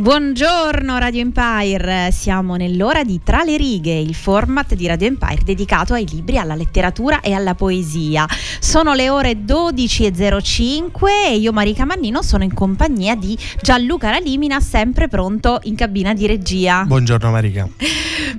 [0.00, 5.92] Buongiorno Radio Empire, siamo nell'ora di Tra le righe, il format di Radio Empire dedicato
[5.92, 8.26] ai libri, alla letteratura e alla poesia.
[8.60, 10.90] Sono le ore 12.05
[11.28, 16.26] e io Marica Mannino sono in compagnia di Gianluca Ralimina, sempre pronto in cabina di
[16.26, 16.84] regia.
[16.84, 17.68] Buongiorno Marica.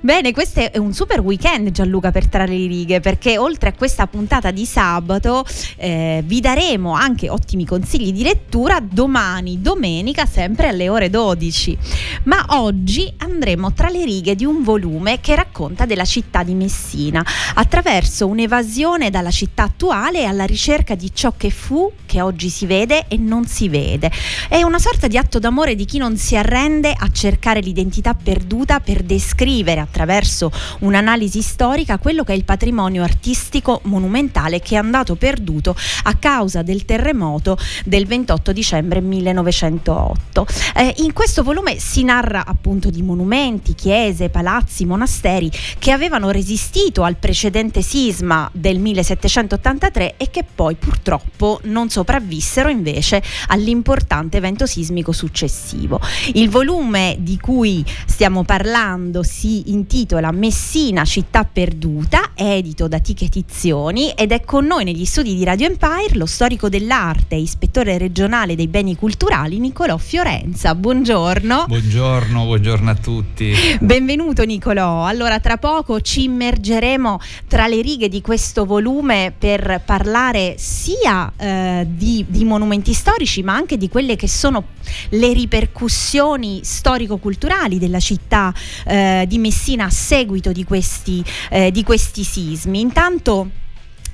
[0.02, 4.08] Bene, questo è un super weekend Gianluca per Tra le righe perché oltre a questa
[4.08, 10.90] puntata di sabato eh, vi daremo anche ottimi consigli di lettura domani, domenica, sempre alle
[10.90, 11.51] ore 12.
[11.52, 11.78] 2016,
[12.24, 17.24] ma oggi andremo tra le righe di un volume che racconta della città di Messina,
[17.54, 23.06] attraverso un'evasione dalla città attuale alla ricerca di ciò che fu, che oggi si vede
[23.08, 24.12] e non si vede.
[24.48, 28.80] È una sorta di atto d'amore di chi non si arrende a cercare l'identità perduta
[28.80, 35.16] per descrivere attraverso un'analisi storica quello che è il patrimonio artistico monumentale che è andato
[35.16, 40.46] perduto a causa del terremoto del 28 dicembre 1908.
[40.76, 46.30] Eh, in questo questo volume si narra appunto di monumenti, chiese, palazzi, monasteri che avevano
[46.30, 54.66] resistito al precedente sisma del 1783 e che poi purtroppo non sopravvissero invece all'importante evento
[54.66, 56.00] sismico successivo.
[56.34, 64.12] Il volume di cui stiamo parlando si intitola Messina città perduta, edito da Tiche Tizioni
[64.12, 68.56] ed è con noi negli studi di Radio Empire lo storico dell'arte e ispettore regionale
[68.56, 70.76] dei beni culturali Nicolò Fiorenza.
[70.76, 71.66] Buongiorno buongiorno.
[71.68, 73.54] Buongiorno, buongiorno a tutti.
[73.80, 75.06] Benvenuto Nicolò.
[75.06, 81.88] Allora, tra poco ci immergeremo tra le righe di questo volume per parlare sia eh,
[81.88, 84.66] di, di monumenti storici, ma anche di quelle che sono
[85.10, 88.54] le ripercussioni storico-culturali della città
[88.86, 92.82] eh, di Messina a seguito di questi, eh, di questi sismi.
[92.82, 93.50] Intanto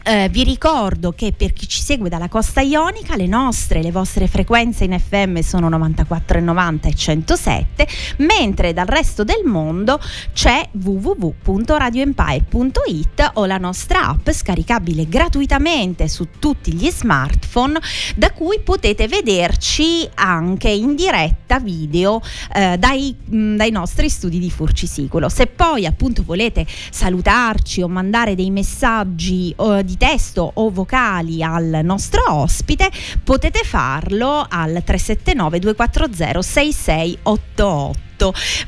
[0.07, 4.27] eh, vi ricordo che per chi ci segue dalla costa ionica le nostre, le vostre
[4.27, 7.87] frequenze in FM sono 94,90 e 107,
[8.19, 9.99] mentre dal resto del mondo
[10.31, 17.77] c'è www.radioempire.it o la nostra app scaricabile gratuitamente su tutti gli smartphone
[18.15, 22.21] da cui potete vederci anche in diretta video
[22.53, 25.27] eh, dai, mh, dai nostri studi di Furcisicolo.
[25.27, 31.81] Se poi appunto volete salutarci o mandare dei messaggi eh, di testo o vocali al
[31.83, 32.89] nostro ospite,
[33.23, 38.05] potete farlo al 379 240 6688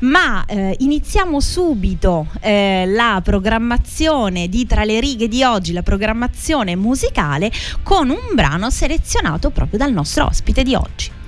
[0.00, 6.76] ma eh, iniziamo subito eh, la programmazione di Tra le righe di oggi, la programmazione
[6.76, 7.50] musicale
[7.82, 11.19] con un brano selezionato proprio dal nostro ospite di oggi.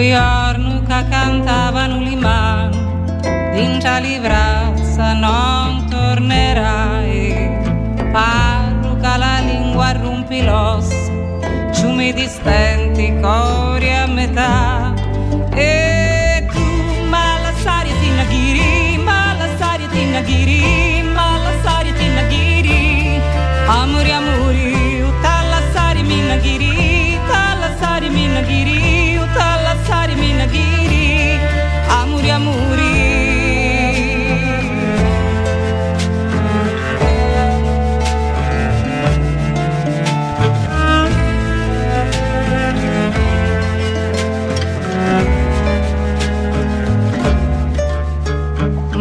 [0.00, 3.20] Giorno che cantavano l'imano,
[3.52, 7.50] d'incia livrazza non tornerai,
[8.10, 11.40] parruca la lingua rompi l'osso,
[11.72, 14.94] ciumi di stenti cori a metà.
[15.54, 15.91] E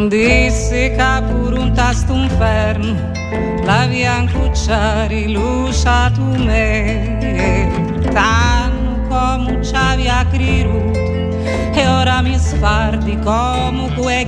[0.09, 3.11] Disse che pur un tasto un fermo
[3.63, 7.99] la via cucciari luscia tu me.
[8.11, 10.99] Tanto come ci aveva creduto
[11.73, 13.89] e ora mi sfardi come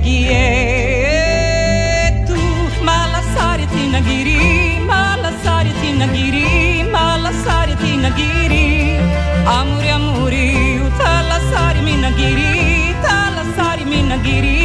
[2.26, 2.34] tu
[2.82, 8.98] ma la saria ti nagiri ma la saria ti nagiri ma la saria ti nagiri
[9.44, 14.63] amori amori uta la saria mi nagiri ta la saria mi nagiri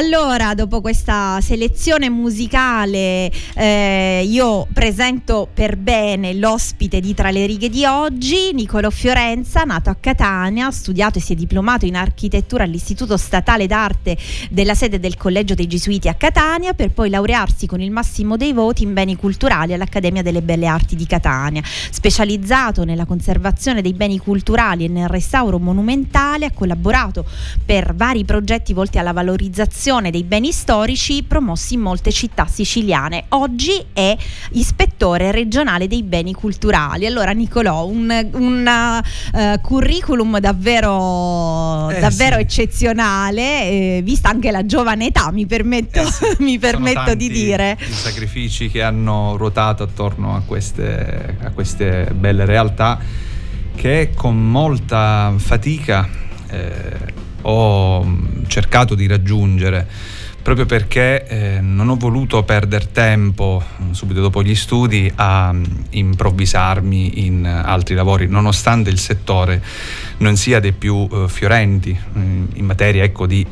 [0.00, 7.68] Allora, dopo questa selezione musicale, eh, io presento per bene l'ospite di Tra le righe
[7.68, 12.64] di oggi, Nicolo Fiorenza, nato a Catania, ha studiato e si è diplomato in architettura
[12.64, 14.16] all'Istituto Statale d'Arte
[14.48, 18.54] della sede del Collegio dei Gesuiti a Catania, per poi laurearsi con il massimo dei
[18.54, 21.60] voti in beni culturali all'Accademia delle Belle Arti di Catania.
[21.62, 27.26] Specializzato nella conservazione dei beni culturali e nel restauro monumentale, ha collaborato
[27.62, 33.24] per vari progetti volti alla valorizzazione dei beni storici promossi in molte città siciliane.
[33.30, 34.16] Oggi è
[34.52, 37.06] ispettore regionale dei beni culturali.
[37.06, 39.02] Allora, Nicolò, un, un,
[39.34, 42.42] eh, curriculum davvero, Eh, davvero sì.
[42.42, 47.76] eccezionale, eh, vista anche la giovane età, mi permetto, Eh sì, mi permetto di dire.
[47.80, 52.98] I sacrifici che hanno ruotato attorno a queste, a queste belle realtà
[53.74, 56.08] che con molta fatica
[56.48, 58.06] eh, ho
[58.46, 59.86] cercato di raggiungere
[60.42, 65.64] proprio perché eh, non ho voluto perdere tempo mm, subito dopo gli studi a mm,
[65.90, 69.62] improvvisarmi in eh, altri lavori, nonostante il settore
[70.18, 73.46] non sia dei più eh, fiorenti mm, in materia ecco, di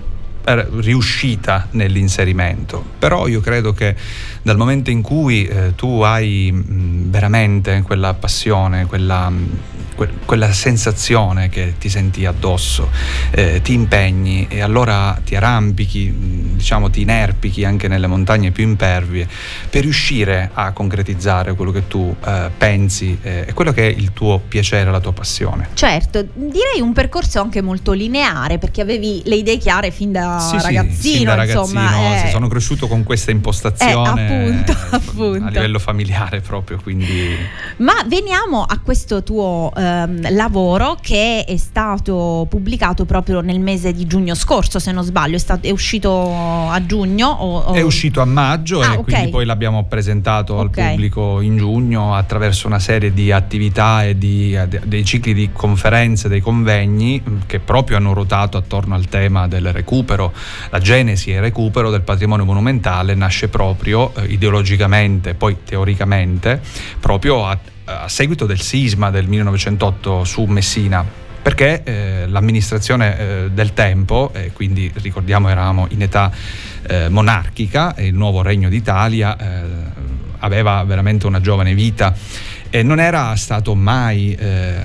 [0.55, 2.85] riuscita nell'inserimento.
[2.99, 3.95] Però io credo che
[4.43, 9.49] dal momento in cui eh, tu hai mh, veramente quella passione, quella, mh,
[9.95, 12.91] que- quella sensazione che ti senti addosso,
[13.31, 18.65] eh, ti impegni e allora ti arrampichi, mh, diciamo ti inerpichi anche nelle montagne più
[18.65, 19.29] impervie
[19.69, 24.13] per riuscire a concretizzare quello che tu eh, pensi eh, e quello che è il
[24.13, 25.69] tuo piacere, la tua passione.
[25.75, 30.59] Certo, direi un percorso anche molto lineare perché avevi le idee chiare fin da Sì,
[30.59, 32.19] sì, ragazzino, ragazzino, insomma.
[32.19, 32.31] sì, eh.
[32.31, 35.45] sono cresciuto con questa impostazione Eh, appunto, eh, appunto.
[35.45, 37.37] a livello familiare proprio, quindi
[37.79, 44.07] Ma veniamo a questo tuo ehm, lavoro che è stato pubblicato proprio nel mese di
[44.07, 46.11] giugno scorso, se non sbaglio, è, stato- è uscito
[46.71, 47.29] a giugno.
[47.29, 49.05] o- o- è uscito a maggio Ah, e ok.
[49.05, 50.79] quindi poi l'abbiamo presentato Ok.
[50.79, 55.35] al pubblico in giugno attraverso una serie di attività e di, eh, de- dei cicli
[55.35, 60.28] di conferenze, dei convegni mh, che proprio hanno ruotato attorno al tema del recupero.
[60.71, 66.61] La genesi e il recupero del patrimonio monumentale nasce proprio eh, ideologicamente, poi teoricamente,
[67.01, 71.27] proprio a, a seguito del sisma del 1908 su Messina.
[71.41, 76.31] Perché eh, l'amministrazione eh, del tempo, e quindi ricordiamo eravamo in età
[76.87, 79.63] eh, monarchica e il nuovo regno d'Italia eh,
[80.41, 82.15] aveva veramente una giovane vita
[82.71, 84.83] e non era stato mai eh,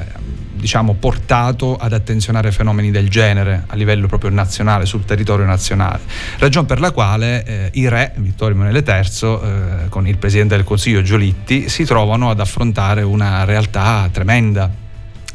[0.63, 5.99] diciamo portato ad attenzionare fenomeni del genere a livello proprio nazionale sul territorio nazionale.
[6.37, 10.63] Ragione per la quale eh, i re Vittorio Emanuele III eh, con il presidente del
[10.63, 14.82] Consiglio Giolitti si trovano ad affrontare una realtà tremenda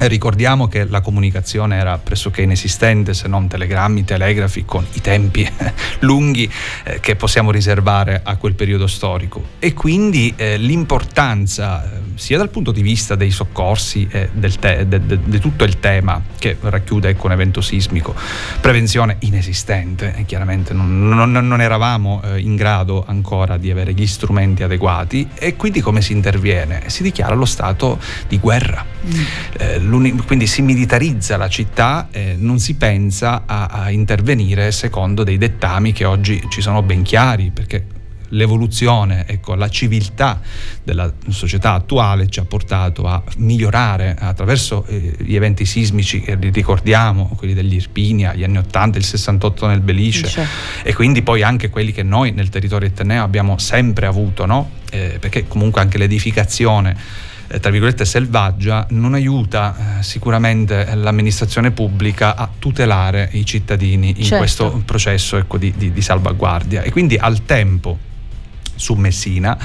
[0.06, 5.48] ricordiamo che la comunicazione era pressoché inesistente, se non telegrammi, telegrafi, con i tempi
[6.00, 6.50] lunghi
[6.84, 9.42] eh, che possiamo riservare a quel periodo storico.
[9.58, 14.86] E quindi eh, l'importanza, eh, sia dal punto di vista dei soccorsi e di te,
[14.86, 18.14] de, de, de tutto il tema che racchiude ecco, un evento sismico,
[18.60, 24.06] prevenzione inesistente, e chiaramente non, non, non eravamo eh, in grado ancora di avere gli
[24.06, 26.88] strumenti adeguati e quindi come si interviene?
[26.88, 29.87] Si dichiara lo stato di guerra, mm.
[30.24, 35.92] Quindi si militarizza la città, eh, non si pensa a, a intervenire secondo dei dettami
[35.92, 37.96] che oggi ci sono ben chiari, perché
[38.30, 40.40] l'evoluzione, ecco, la civiltà
[40.82, 47.34] della società attuale ci ha portato a migliorare attraverso eh, gli eventi sismici che ricordiamo,
[47.36, 50.46] quelli degli Irpinia, gli anni 80, il 68 nel Belice Dice.
[50.82, 54.70] e quindi poi anche quelli che noi nel territorio etneo abbiamo sempre avuto, no?
[54.90, 62.36] eh, perché comunque anche l'edificazione eh, tra virgolette selvaggia non aiuta eh, sicuramente l'amministrazione pubblica
[62.36, 64.36] a tutelare i cittadini in certo.
[64.36, 67.98] questo processo ecco, di, di, di salvaguardia e quindi al tempo
[68.74, 69.58] su Messina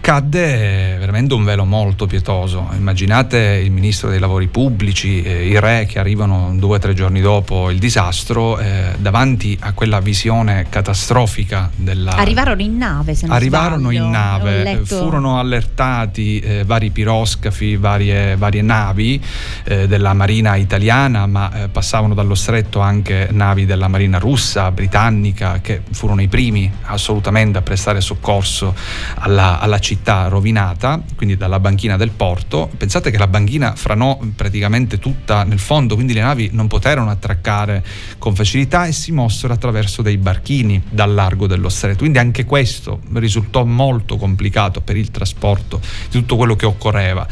[0.00, 2.68] cadde veramente un velo molto pietoso.
[2.76, 7.20] Immaginate il ministro dei lavori pubblici, eh, i re che arrivano due o tre giorni
[7.20, 12.12] dopo il disastro, eh, davanti a quella visione catastrofica della...
[12.12, 14.04] Arrivarono in nave, se non Arrivarono sbaglio.
[14.04, 14.96] in nave, letto...
[14.96, 19.22] furono allertati eh, vari piroscafi, varie, varie navi
[19.64, 25.60] eh, della marina italiana, ma eh, passavano dallo stretto anche navi della marina russa, britannica,
[25.60, 28.74] che furono i primi assolutamente a prestare soccorso
[29.16, 32.70] alla, alla città città rovinata, quindi dalla banchina del porto.
[32.76, 37.84] Pensate che la banchina franò praticamente tutta nel fondo, quindi le navi non poterono attraccare
[38.16, 41.98] con facilità e si mossero attraverso dei barchini dal largo dello stretto.
[41.98, 47.26] Quindi anche questo risultò molto complicato per il trasporto di tutto quello che occorreva.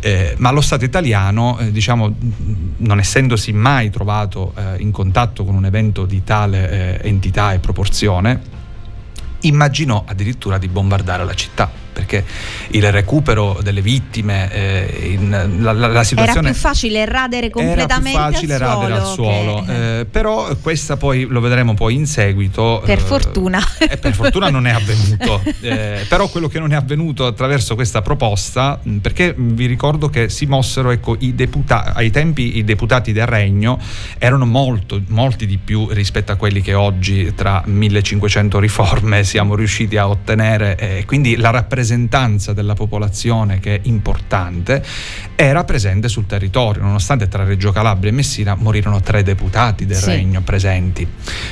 [0.00, 2.14] Eh, ma lo Stato italiano, eh, diciamo,
[2.78, 7.58] non essendosi mai trovato eh, in contatto con un evento di tale eh, entità e
[7.58, 8.60] proporzione,
[9.40, 12.24] immaginò addirittura di bombardare la città perché
[12.68, 15.30] il recupero delle vittime, eh, in,
[15.60, 16.40] la, la, la, situazione...
[16.40, 20.00] Era più facile radere completamente era più facile al radere al suolo, che...
[20.00, 22.82] eh, però questa poi lo vedremo poi in seguito.
[22.84, 23.60] Per eh, fortuna.
[23.78, 28.00] E per fortuna non è avvenuto, eh, però quello che non è avvenuto attraverso questa
[28.00, 33.26] proposta, perché vi ricordo che si mossero, ecco, i deputati, ai tempi i deputati del
[33.26, 33.78] regno
[34.18, 39.96] erano molto, molti di più rispetto a quelli che oggi tra 1500 riforme siamo riusciti
[39.96, 44.82] a ottenere, quindi la rappresentazione rappresentanza della popolazione che è importante
[45.34, 50.10] era presente sul territorio, nonostante tra Reggio Calabria e Messina morirono tre deputati del sì.
[50.10, 51.06] regno presenti.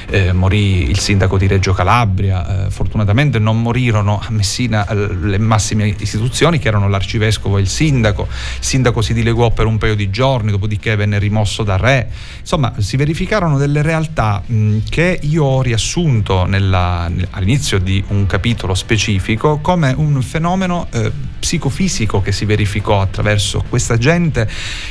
[0.08, 5.38] Eh, morì il sindaco di Reggio Calabria, eh, fortunatamente non morirono a Messina eh, le
[5.38, 9.96] massime istituzioni che erano l'arcivescovo e il sindaco, il sindaco si dileguò per un paio
[9.96, 12.08] di giorni, dopodiché venne rimosso da re,
[12.38, 18.74] insomma si verificarono delle realtà mh, che io ho riassunto nella, all'inizio di un capitolo
[18.74, 21.10] specifico come un fenomeno eh,
[21.40, 24.48] psicofisico che si verificò attraverso questa gente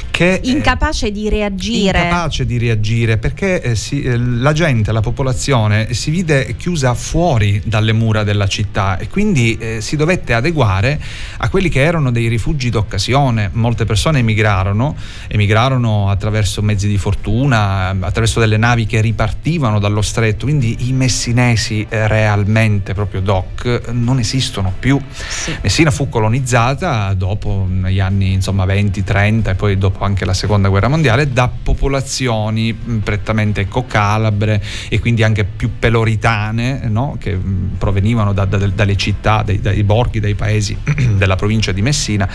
[0.09, 1.97] che incapace eh, di reagire.
[1.97, 7.61] Incapace di reagire perché eh, si, eh, la gente la popolazione si vide chiusa fuori
[7.63, 10.99] dalle mura della città e quindi eh, si dovette adeguare
[11.37, 13.49] a quelli che erano dei rifugi d'occasione.
[13.53, 14.95] Molte persone emigrarono
[15.27, 21.85] emigrarono attraverso mezzi di fortuna attraverso delle navi che ripartivano dallo stretto quindi i messinesi
[21.87, 25.55] eh, realmente proprio doc non esistono più sì.
[25.61, 30.87] Messina fu colonizzata dopo negli anni insomma, 20-30 e poi dopo anche la seconda guerra
[30.87, 37.17] mondiale da popolazioni prettamente ecco, calabre e quindi anche più peloritane no?
[37.19, 40.77] che mh, provenivano da, da, dalle città, dai, dai, borghi, dai paesi
[41.15, 42.29] della provincia di Messina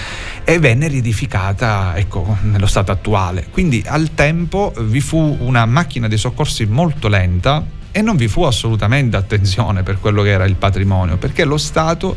[0.45, 3.47] e venne riedificata ecco, nello stato attuale.
[3.51, 8.43] Quindi al tempo vi fu una macchina dei soccorsi molto lenta e non vi fu
[8.43, 12.17] assolutamente attenzione per quello che era il patrimonio, perché lo Stato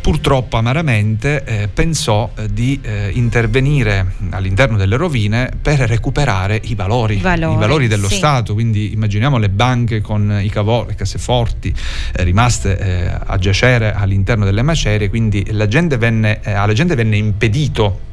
[0.00, 7.18] purtroppo amaramente eh, pensò eh, di eh, intervenire all'interno delle rovine per recuperare i valori,
[7.18, 8.16] valori i valori dello sì.
[8.16, 11.74] Stato, quindi immaginiamo le banche con i cavolli, le casseforti
[12.12, 16.94] eh, rimaste eh, a giacere all'interno delle macerie, quindi la gente venne, eh, alla gente
[16.94, 18.08] venne impedito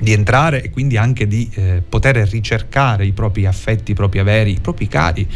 [0.00, 4.52] di entrare e quindi anche di eh, poter ricercare i propri affetti, i propri averi,
[4.52, 5.28] i propri cari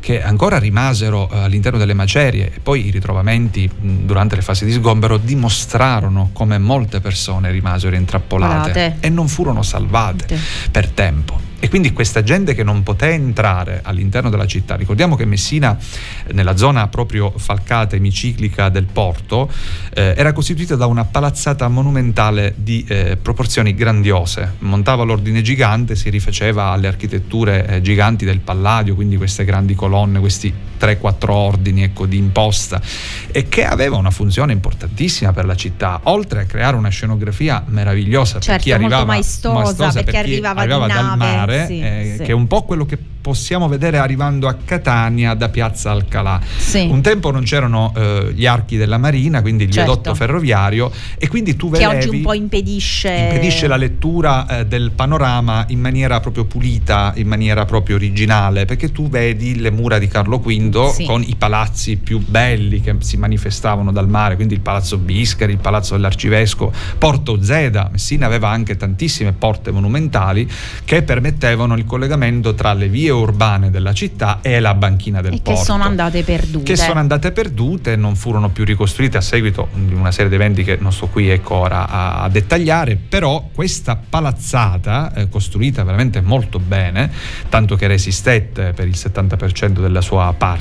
[0.00, 4.64] che ancora rimasero eh, all'interno delle macerie e poi i ritrovamenti mh, durante le fasi
[4.64, 8.96] di sgombero dimostrarono come molte persone rimasero intrappolate Volate.
[9.00, 10.38] e non furono salvate
[10.70, 11.45] per tempo.
[11.58, 15.76] E quindi questa gente che non poté entrare all'interno della città, ricordiamo che Messina,
[16.32, 19.50] nella zona proprio falcata emiciclica del porto,
[19.94, 26.10] eh, era costituita da una palazzata monumentale di eh, proporzioni grandiose, montava l'ordine gigante, si
[26.10, 32.06] rifaceva alle architetture eh, giganti del Palladio, quindi queste grandi colonne, questi 3-4 ordini ecco,
[32.06, 32.80] di imposta
[33.30, 38.38] e che aveva una funzione importantissima per la città, oltre a creare una scenografia meravigliosa
[38.38, 41.80] certo, per chi arrivava maestosa, maestosa per chi per arrivava, arrivava dal nave, mare, sì,
[41.80, 42.22] eh, sì.
[42.22, 46.40] che è un po' quello che possiamo vedere arrivando a Catania da Piazza Alcalà.
[46.58, 46.86] Sì.
[46.88, 49.90] Un tempo non c'erano eh, gli archi della Marina, quindi il Certo.
[49.90, 54.66] viadotto ferroviario e quindi tu che vedevi oggi un po' impedisce impedisce la lettura eh,
[54.66, 59.98] del panorama in maniera proprio pulita, in maniera proprio originale, perché tu vedi le mura
[59.98, 61.04] di Carlo V Sì.
[61.04, 65.58] con i palazzi più belli che si manifestavano dal mare, quindi il Palazzo Biscari, il
[65.58, 70.48] Palazzo dell'Arcivescovo, Porto Zeda, Messina aveva anche tantissime porte monumentali
[70.84, 75.40] che permettevano il collegamento tra le vie urbane della città e la banchina del e
[75.40, 76.64] porto che sono andate perdute.
[76.64, 80.64] che sono andate perdute, non furono più ricostruite a seguito di una serie di eventi
[80.64, 86.20] che non sto qui ecco ora a, a dettagliare, però questa palazzata, eh, costruita veramente
[86.20, 87.10] molto bene,
[87.48, 90.55] tanto che resistette per il 70% della sua parte,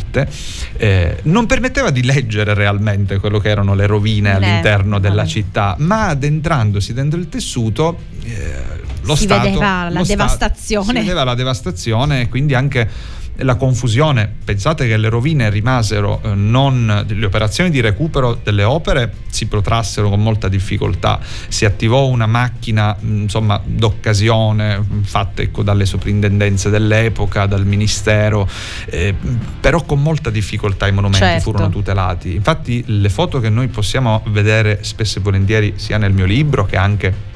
[0.77, 5.27] eh, non permetteva di leggere realmente quello che erano le rovine Le- all'interno della vabbè.
[5.27, 7.97] città, ma addentrandosi dentro il tessuto...
[8.23, 10.85] eh, lo Si Stato, vedeva la Sta- devastazione.
[10.87, 12.89] si vedeva la devastazione e quindi anche
[13.37, 14.31] la confusione.
[14.43, 20.09] Pensate che le rovine rimasero eh, non le operazioni di recupero delle opere si protrassero
[20.09, 21.19] con molta difficoltà.
[21.47, 28.47] Si attivò una macchina mh, insomma d'occasione mh, fatta ecco, dalle soprintendenze dell'epoca, dal ministero,
[28.85, 29.13] eh,
[29.59, 31.51] però con molta difficoltà i monumenti Certo.
[31.51, 32.35] furono tutelati.
[32.35, 36.77] Infatti le foto che noi possiamo vedere spesso e volentieri sia nel mio libro che
[36.77, 37.33] anche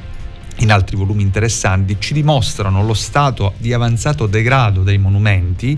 [0.59, 5.77] in altri volumi interessanti, ci dimostrano lo stato di avanzato degrado dei monumenti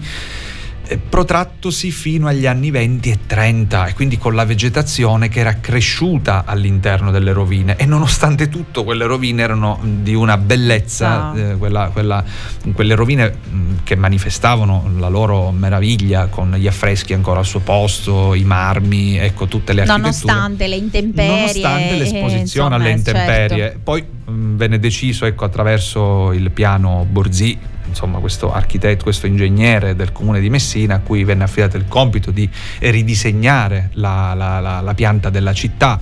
[0.98, 6.44] protrattosi fino agli anni 20 e 30 e quindi con la vegetazione che era cresciuta
[6.46, 11.38] all'interno delle rovine e nonostante tutto quelle rovine erano di una bellezza, Ah.
[11.38, 12.24] eh, quella- quella-
[12.74, 13.34] quelle rovine
[13.84, 19.48] che manifestavano la loro meraviglia con gli affreschi ancora al suo posto, i marmi, ecco
[19.48, 20.02] tutte le architetture.
[20.12, 21.32] Nonostante le intemperie.
[21.36, 23.80] Nonostante eh, l'esposizione insomma, alle intemperie, certo.
[23.84, 27.58] poi mh, venne deciso ecco, attraverso il piano Borzì,
[27.92, 32.32] insomma questo architetto, questo ingegnere del comune di Messina, a cui venne affidato il compito
[32.32, 36.00] di ridisegnare la, la- la- la pianta della città.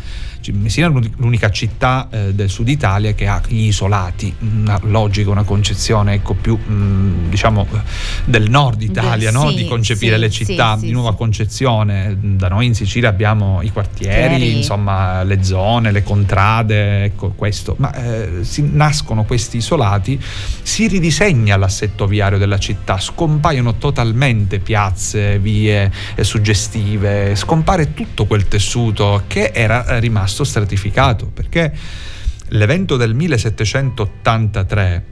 [0.52, 5.30] Messina è l'uni- l'unica città eh, del sud Italia che ha gli isolati, una logica,
[5.30, 7.78] una concezione ecco, più mh, diciamo eh,
[8.26, 9.50] del nord Italia, no?
[9.50, 12.18] sì, di concepire sì, le città sì, di nuova concezione.
[12.20, 14.58] Da noi in Sicilia abbiamo i quartieri, Quartieri.
[14.58, 17.76] insomma le zone, le contrade, ecco questo.
[17.78, 20.20] Ma eh, si nascono questi isolati,
[20.62, 28.48] si ridisegna l'assetto viario della città, scompaiono totalmente piazze, vie eh, suggestive, scompare tutto quel
[28.48, 30.00] tessuto che era eh,
[30.40, 31.72] rimasto stratificato, perché
[32.50, 35.06] l'evento del 1783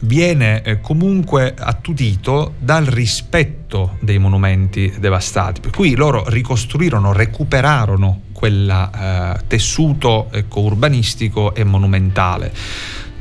[0.00, 8.90] viene eh, comunque attutito dal rispetto dei monumenti devastati, per cui loro ricostruirono, recuperarono quel
[9.48, 12.52] tessuto ecco, urbanistico e monumentale.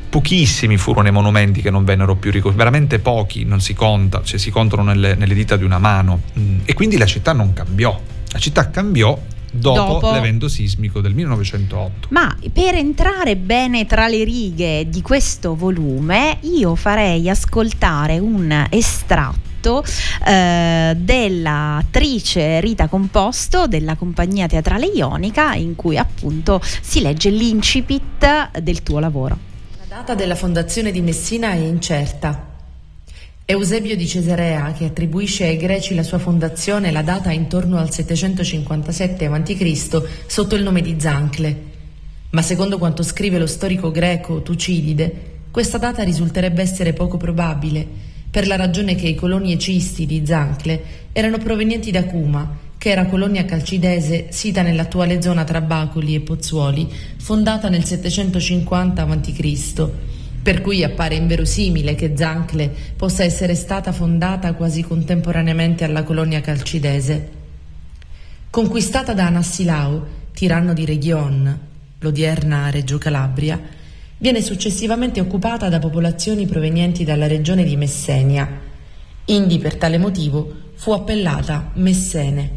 [0.09, 4.39] Pochissimi furono i monumenti che non vennero più ricostruiti, veramente pochi, non si conta, cioè
[4.39, 6.21] si contano nelle, nelle dita di una mano.
[6.37, 7.99] Mm, E quindi la città non cambiò.
[8.31, 9.19] La città cambiò
[9.51, 10.11] dopo, Dopo.
[10.11, 12.07] l'evento sismico del 1908.
[12.11, 19.83] Ma per entrare bene tra le righe di questo volume, io farei ascoltare un estratto
[20.25, 28.83] eh, dell'attrice Rita Composto della compagnia teatrale Ionica, in cui appunto si legge l'incipit del
[28.83, 29.37] tuo lavoro.
[29.79, 32.46] La data della fondazione di Messina è incerta.
[33.49, 39.25] Eusebio di Cesarea, che attribuisce ai greci la sua fondazione, la data intorno al 757
[39.25, 40.01] a.C.
[40.27, 41.63] sotto il nome di Zancle.
[42.31, 47.87] Ma secondo quanto scrive lo storico greco Tucidide, questa data risulterebbe essere poco probabile,
[48.29, 50.83] per la ragione che i coloni ecisti di Zancle
[51.13, 56.91] erano provenienti da Cuma, che era colonia calcidese sita nell'attuale zona tra Bacoli e Pozzuoli,
[57.15, 59.89] fondata nel 750 a.C.,
[60.47, 67.31] per cui appare inverosimile che Zancle possa essere stata fondata quasi contemporaneamente alla colonia calcidese.
[68.49, 71.59] Conquistata da Anassilao, tiranno di Region,
[71.99, 73.61] l'odierna Reggio Calabria,
[74.19, 78.47] viene successivamente occupata da popolazioni provenienti dalla regione di Messenia.
[79.25, 82.51] Indi per tale motivo fu appellata Messene.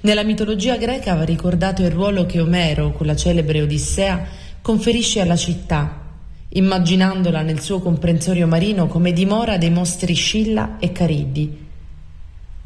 [0.00, 4.26] Nella mitologia greca va ricordato il ruolo che Omero, con la celebre Odissea,
[4.60, 6.08] conferisce alla città,
[6.52, 11.68] immaginandola nel suo comprensorio marino come dimora dei mostri Scilla e Cariddi.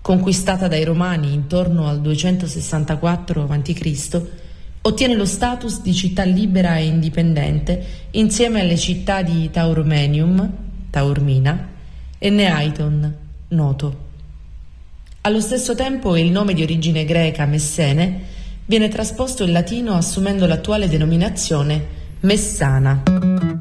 [0.01, 4.23] Conquistata dai Romani intorno al 264 a.C.,
[4.83, 10.51] ottiene lo status di città libera e indipendente insieme alle città di Tauromenium,
[10.90, 11.68] Taormina,
[12.18, 13.16] e Neaiton,
[13.49, 14.03] Noto.
[15.23, 18.20] Allo stesso tempo il nome di origine greca Messene
[18.66, 23.54] viene trasposto in latino assumendo l'attuale denominazione Messana.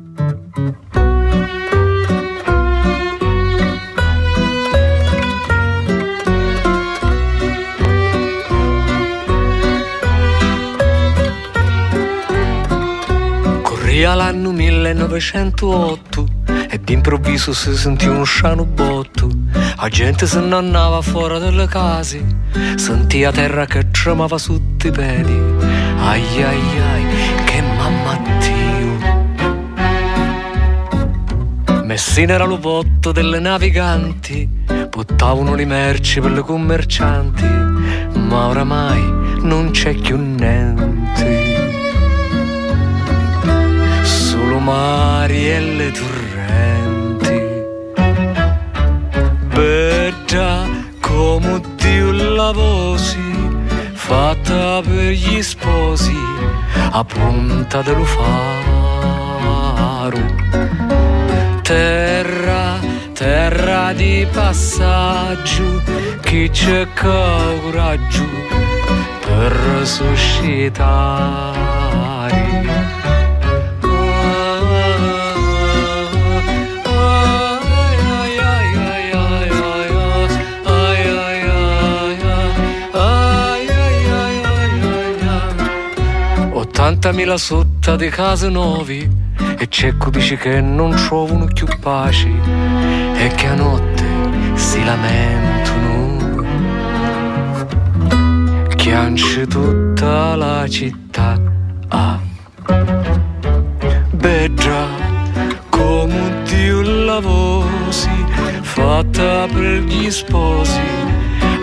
[14.16, 16.28] L'anno 1908
[16.70, 19.30] e d'improvviso si sentì uno sciano botto.
[19.78, 22.24] La gente se ne andava fuori dalle case,
[22.76, 25.40] sentia terra che tremava sotto i piedi.
[26.00, 27.06] Ai ai ai,
[27.46, 29.12] che mamma Dio!
[31.84, 34.50] Messina era l'ubotto delle naviganti,
[34.90, 39.02] buttavano le merci per le commercianti, ma oramai
[39.42, 41.43] non c'è più niente.
[44.64, 47.42] Mari e le torrenti.
[49.54, 50.66] Bella
[51.02, 53.20] come Dio la vosi,
[53.94, 56.16] fatta per gli sposi,
[56.92, 58.72] a punta dello faro.
[61.62, 62.80] Terra,
[63.14, 65.82] terra di passaggio,
[66.22, 68.28] chi c'è coraggio
[69.26, 71.83] per suscitare.
[86.84, 89.10] Ottantamila sotto di case nuovi
[89.58, 94.04] e c'è chi dice che non trovano più pace e che a notte
[94.56, 96.44] si lamentano.
[98.76, 101.40] Chianci tutta la città.
[101.88, 102.20] Ah.
[104.12, 104.88] Bella
[105.70, 108.10] come Dio la vosi,
[108.60, 110.82] fatta per gli sposi,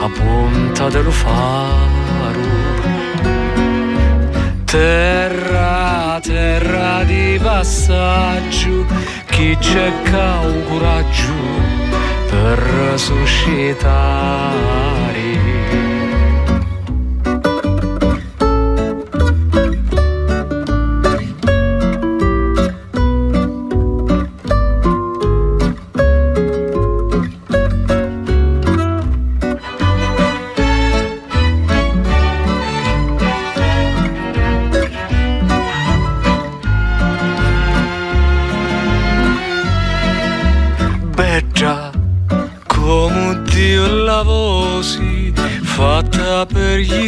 [0.00, 2.79] a punta dello faro.
[4.70, 8.86] Terra, terra di passaggio,
[9.26, 11.34] chi c'è che coraggio
[12.28, 13.80] per suscitare.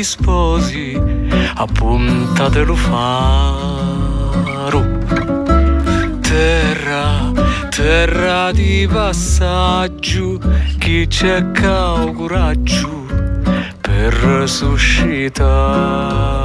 [0.03, 1.01] Gli sposi,
[1.55, 4.01] a punta dello faro.
[6.21, 7.31] Terra,
[7.71, 10.41] terra di passaggio,
[10.79, 11.53] chi ha
[12.17, 13.07] coraggio
[13.81, 16.42] per suscitare.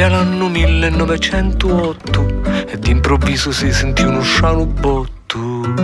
[0.00, 5.74] Corria l'anno 1908 e d'improvviso si sentì uno sciano botto.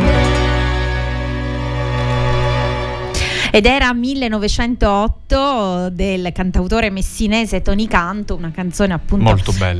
[3.52, 9.24] Ed era 1908 del cantautore messinese Tony Canto, una canzone appunto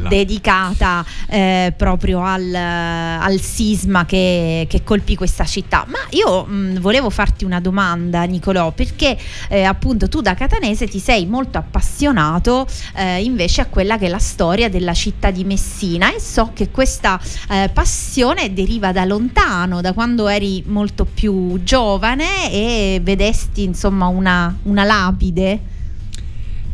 [0.09, 5.85] dedicata eh, proprio al, al sisma che, che colpì questa città.
[5.87, 9.17] Ma io mh, volevo farti una domanda, Nicolò, perché
[9.49, 14.09] eh, appunto tu da catanese ti sei molto appassionato eh, invece a quella che è
[14.09, 19.81] la storia della città di Messina e so che questa eh, passione deriva da lontano,
[19.81, 25.35] da quando eri molto più giovane e vedesti insomma una, una lapide.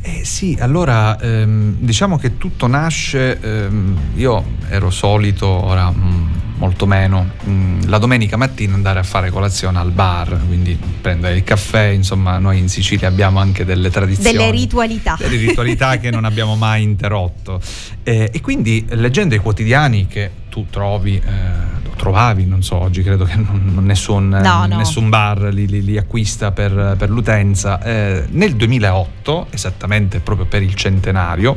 [0.04, 6.86] Eh sì, allora ehm, diciamo che tutto nasce, ehm, io ero solito, ora mm, molto
[6.86, 11.86] meno, mm, la domenica mattina andare a fare colazione al bar, quindi prendere il caffè,
[11.86, 14.36] insomma noi in Sicilia abbiamo anche delle tradizioni.
[14.36, 15.16] Delle ritualità.
[15.16, 17.60] Delle ritualità che non abbiamo mai interrotto.
[18.02, 23.24] Eh, e quindi leggendo i quotidiani che tu trovi, eh, trovavi, non so, oggi credo
[23.24, 24.76] che non, nessun, No, no.
[24.76, 30.62] nessun bar li, li- li acquista per, per l'utenza, eh, nel 2008, esattamente proprio per
[30.64, 31.56] il centenario,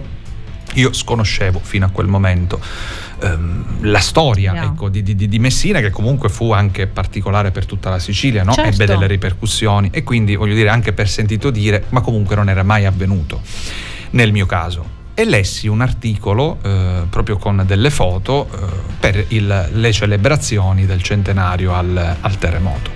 [0.76, 2.60] io sconoscevo fino a quel momento
[3.22, 4.64] ehm, la storia Yeah.
[4.66, 8.54] ecco, di, di- di Messina, che comunque fu anche particolare per tutta la Sicilia, no?
[8.54, 8.70] Certo.
[8.70, 12.62] ebbe delle ripercussioni e quindi voglio dire anche per sentito dire, ma comunque non era
[12.62, 13.42] mai avvenuto
[14.12, 14.95] nel mio caso.
[15.18, 18.58] E lessi un articolo eh, proprio con delle foto eh,
[19.00, 22.92] per il- le celebrazioni del centenario al, al terremoto.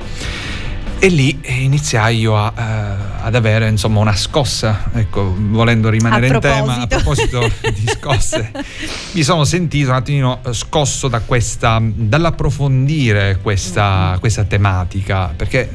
[1.01, 6.39] E lì iniziai io a, uh, ad avere insomma una scossa, ecco, volendo rimanere in
[6.41, 7.39] tema, a proposito
[7.73, 8.51] di scosse,
[9.13, 15.69] mi sono sentito un attimino scosso da questa, dall'approfondire questa, questa tematica, perché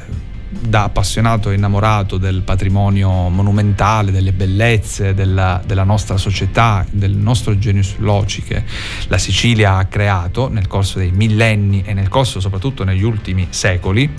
[0.67, 7.57] da appassionato e innamorato del patrimonio monumentale, delle bellezze della, della, nostra società, del nostro
[7.57, 8.63] genius loci che
[9.07, 14.09] la Sicilia ha creato nel corso dei millenni e nel corso soprattutto negli ultimi secoli,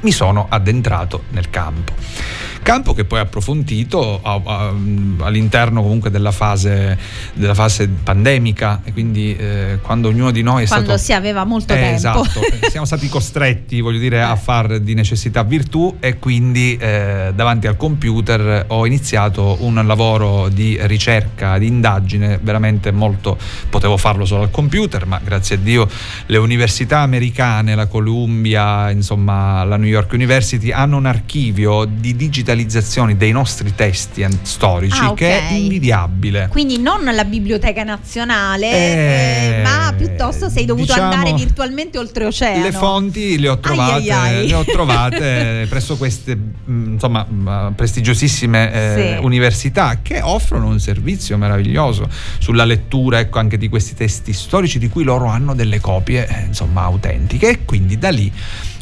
[0.00, 1.92] mi sono addentrato nel campo.
[2.66, 6.98] Campo che poi ha approfondito all'interno comunque della fase,
[7.32, 11.00] della fase pandemica e quindi eh, quando ognuno di noi è quando stato...
[11.00, 11.94] si aveva molto eh, tempo.
[11.94, 17.30] Esatto, eh, siamo stati costretti, voglio dire, a far di necessità virtù e quindi eh,
[17.32, 23.38] davanti al computer ho iniziato un lavoro di ricerca, di indagine veramente molto...
[23.70, 25.88] potevo farlo solo al computer, ma grazie a Dio
[26.26, 33.16] le università americane, la Columbia, insomma la New York University hanno un archivio di digitalizzazione
[33.16, 35.14] dei nostri testi storici ah, okay.
[35.16, 36.48] che è invidiabile.
[36.50, 42.62] Quindi non la Biblioteca Nazionale, eh, ma piuttosto sei dovuto diciamo, andare virtualmente oltreoceano.
[42.62, 44.48] Le fonti le ho trovate, ai ai ai.
[44.48, 49.24] Le ho trovate presso queste mm, insomma, mm, prestigiosissime eh, sì.
[49.24, 54.88] università che offrono un servizio meraviglioso sulla lettura ecco, anche di questi testi storici di
[54.88, 58.32] cui loro hanno delle copie eh, insomma, autentiche e quindi da lì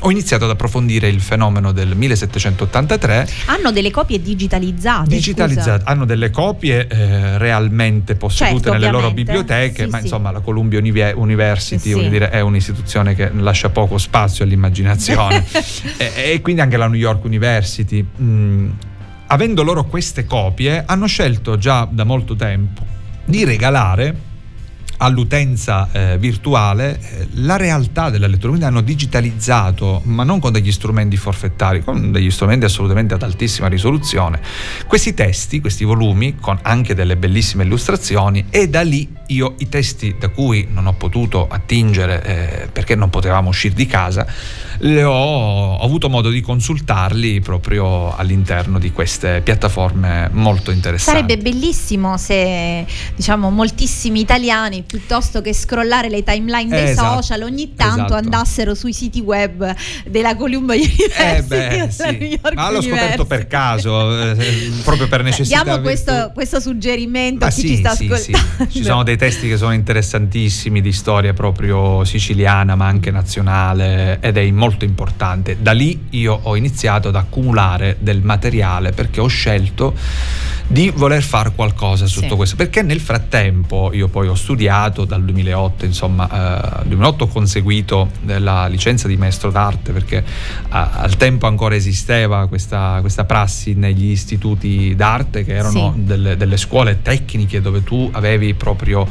[0.07, 3.27] ho iniziato ad approfondire il fenomeno del 1783.
[3.47, 5.09] Hanno delle copie digitalizzate.
[5.09, 5.91] Digitalizzate, scusa.
[5.91, 10.03] hanno delle copie eh, realmente possedute certo, nelle loro biblioteche, sì, ma sì.
[10.05, 12.09] insomma la Columbia University sì.
[12.11, 15.43] dire, è un'istituzione che lascia poco spazio all'immaginazione
[15.97, 18.07] e, e, quindi anche la New York University.
[18.21, 18.71] Mm,
[19.29, 22.85] avendo loro queste copie, hanno scelto già da molto tempo
[23.25, 24.33] di regalare
[24.99, 31.17] all'utenza eh, virtuale eh, la realtà della lettura, hanno digitalizzato, ma non con degli strumenti
[31.17, 34.41] forfettari, con degli strumenti assolutamente ad altissima risoluzione,
[34.87, 40.17] questi testi, questi volumi, con anche delle bellissime illustrazioni e da lì io i testi
[40.19, 44.27] da cui non ho potuto attingere eh, perché non potevamo uscire di casa,
[44.81, 51.21] ho, ho, avuto modo di consultarli proprio all'interno di queste piattaforme molto interessanti.
[51.21, 52.85] Sarebbe bellissimo se
[53.15, 58.15] diciamo moltissimi italiani piuttosto che scrollare le timeline dei esatto, social ogni tanto esatto.
[58.15, 59.75] andassero sui siti web
[60.07, 62.41] della Columbia University eh beh, sì.
[62.55, 67.51] ma l'ho scoperto per caso eh, proprio per necessità diamo questo, questo, suggerimento ma a
[67.51, 71.33] chi sì, ci sta sì, ascoltando ci sono dei testi che sono interessantissimi di storia
[71.33, 75.57] proprio siciliana ma anche nazionale ed è molto importante.
[75.61, 79.95] Da lì io ho iniziato ad accumulare del materiale perché ho scelto
[80.67, 82.57] di voler fare qualcosa su tutto questo.
[82.57, 88.11] Perché nel frattempo io poi ho studiato studiato dal 2008, insomma, eh, 2008 ho conseguito
[88.25, 90.25] la licenza di maestro d'arte perché eh,
[90.69, 96.05] al tempo ancora esisteva questa, questa, prassi negli istituti d'arte che erano sì.
[96.05, 99.04] delle, delle, scuole tecniche dove tu avevi proprio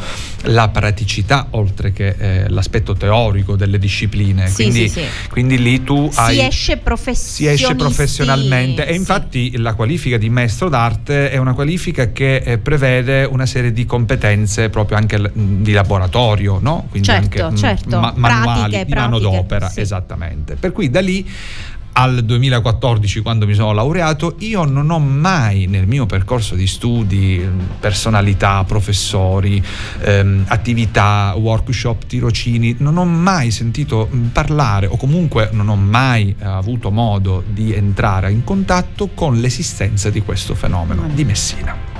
[0.43, 4.47] la praticità oltre che eh, l'aspetto teorico delle discipline.
[4.47, 6.82] Sì, quindi, sì, quindi, lì tu si hai, esce,
[7.13, 12.58] si esce professionalmente e infatti la qualifica di maestro d'arte è una qualifica che eh,
[12.58, 16.88] prevede una serie di competenze proprio anche di laboratorio, no?
[16.89, 17.99] quindi certo, anche certo.
[17.99, 19.79] Ma- manuali pratiche, di manodopera, sì.
[19.82, 20.56] esattamente.
[20.56, 21.25] Per cui da lì
[21.93, 27.47] al 2014 quando mi sono laureato io non ho mai nel mio percorso di studi
[27.79, 29.63] personalità, professori,
[30.01, 36.45] ehm, attività, workshop, tirocini, non ho mai sentito parlare o comunque non ho mai eh,
[36.45, 41.93] avuto modo di entrare in contatto con l'esistenza di questo fenomeno di Messina.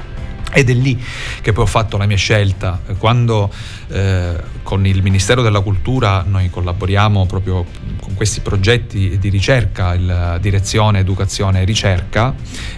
[0.54, 1.02] Ed è lì
[1.42, 2.80] che poi ho fatto la mia scelta.
[2.98, 3.52] Quando
[3.90, 7.66] eh, con il Ministero della Cultura noi collaboriamo proprio
[8.00, 12.34] con questi progetti di ricerca, la Direzione Educazione e Ricerca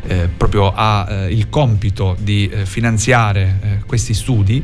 [0.07, 4.63] eh, proprio ha eh, il compito di eh, finanziare eh, questi studi,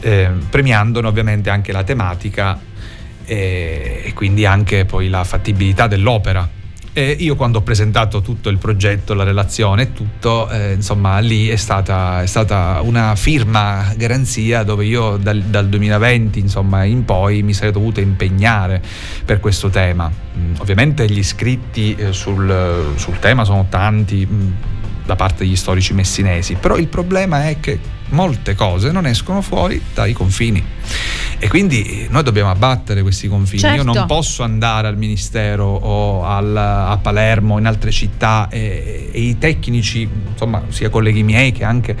[0.00, 2.74] eh, premiandone ovviamente anche la tematica
[3.28, 6.55] e quindi anche poi la fattibilità dell'opera
[6.98, 11.48] e io quando ho presentato tutto il progetto, la relazione e tutto, eh, insomma lì
[11.48, 17.42] è stata, è stata, una firma garanzia dove io dal, dal 2020 insomma, in poi
[17.42, 18.80] mi sarei dovuto impegnare
[19.26, 20.10] per questo tema.
[20.10, 24.26] Mm, ovviamente gli iscritti eh, sul, sul, tema sono tanti.
[24.26, 24.50] Mm,
[25.04, 29.82] da parte degli storici messinesi, però il problema è che molte cose non escono fuori
[29.92, 30.64] dai confini
[31.38, 33.60] e quindi noi dobbiamo abbattere questi confini.
[33.60, 33.76] Certo.
[33.76, 34.14] Io non certo.
[34.14, 40.08] posso andare al ministero o al, a Palermo, in altre città e, e, i tecnici,
[40.30, 41.94] insomma, sia colleghi miei che anche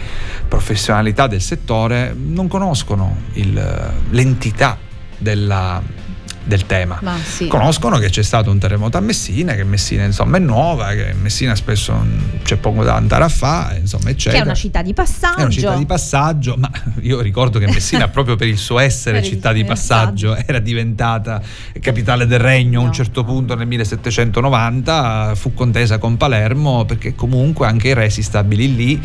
[0.48, 4.78] professionalità del settore, non conoscono il, l'entità
[5.18, 5.82] della
[6.46, 7.00] del tema.
[7.22, 7.48] Sì.
[7.48, 11.54] Conoscono che c'è stato un terremoto a Messina, che Messina insomma è nuova, che Messina
[11.56, 11.94] spesso
[12.42, 14.36] c'è poco da andare a fare, insomma eccetera.
[14.36, 15.38] Che è una città di passaggio.
[15.38, 16.70] È una città di passaggio, ma
[17.02, 21.42] io ricordo che Messina proprio per il suo essere città di passaggio era diventata
[21.80, 27.66] capitale del regno a un certo punto nel 1790, fu contesa con Palermo perché comunque
[27.66, 29.02] anche i re si stabilì lì,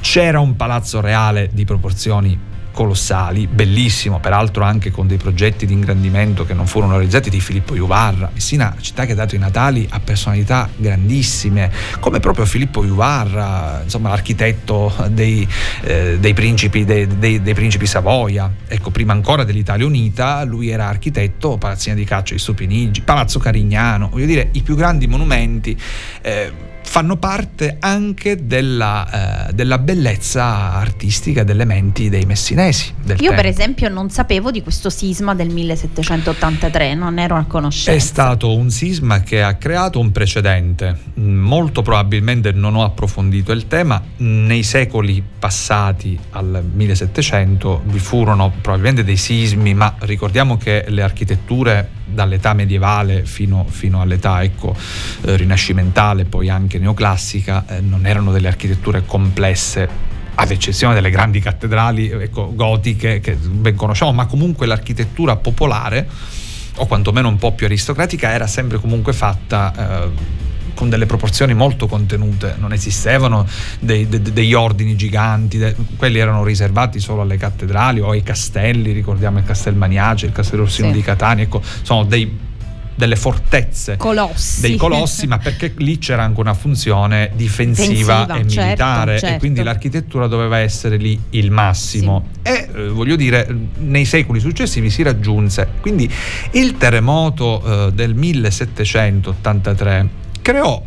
[0.00, 6.44] c'era un palazzo reale di proporzioni colossali, bellissimo, peraltro anche con dei progetti di ingrandimento
[6.44, 8.28] che non furono realizzati di Filippo Juvarra.
[8.30, 14.10] Messina, città che ha dato i natali a personalità grandissime, come proprio Filippo Juvarra, insomma
[14.10, 15.48] l'architetto dei,
[15.84, 18.52] eh, dei, principi, dei, dei, dei, principi, Savoia.
[18.68, 24.10] Ecco, prima ancora dell'Italia Unita, lui era architetto, Palazzina di Caccia di Stupinigi, Palazzo Carignano,
[24.10, 25.74] voglio dire, i più grandi monumenti.
[26.20, 32.94] Eh, fanno parte anche della, eh, della, bellezza artistica delle menti dei messinesi.
[33.06, 33.34] Io tempo.
[33.34, 37.92] per esempio non sapevo di questo sisma del 1783, non ero a conoscenza.
[37.92, 43.66] È stato un sisma che ha creato un precedente, molto probabilmente non ho approfondito il
[43.66, 51.02] tema, nei secoli passati al 1700 vi furono probabilmente dei sismi, ma ricordiamo che le
[51.02, 54.74] architetture dall'età medievale fino, fino all'età ecco,
[55.22, 61.40] eh, rinascimentale, poi anche neoclassica, eh, non erano delle architetture complesse ad eccezione delle grandi
[61.40, 66.08] cattedrali ecco, gotiche che ben conosciamo, ma comunque l'architettura popolare,
[66.76, 70.10] o quantomeno un po' più aristocratica, era sempre comunque fatta eh,
[70.76, 73.46] con delle proporzioni molto contenute, non esistevano
[73.80, 78.92] dei, de, degli ordini giganti, de, quelli erano riservati solo alle cattedrali o ai castelli,
[78.92, 80.94] ricordiamo il Castel Maniace, il Castello Orsino sì.
[80.94, 82.44] di Catania, ecco, sono dei
[82.96, 84.62] delle fortezze, colossi.
[84.62, 89.36] dei colossi, ma perché lì c'era anche una funzione difensiva, difensiva e certo, militare certo.
[89.36, 92.28] e quindi l'architettura doveva essere lì il massimo.
[92.42, 92.52] Sì.
[92.52, 93.46] E eh, voglio dire,
[93.80, 95.68] nei secoli successivi si raggiunse.
[95.80, 96.10] Quindi
[96.52, 100.80] il terremoto eh, del 1783 creò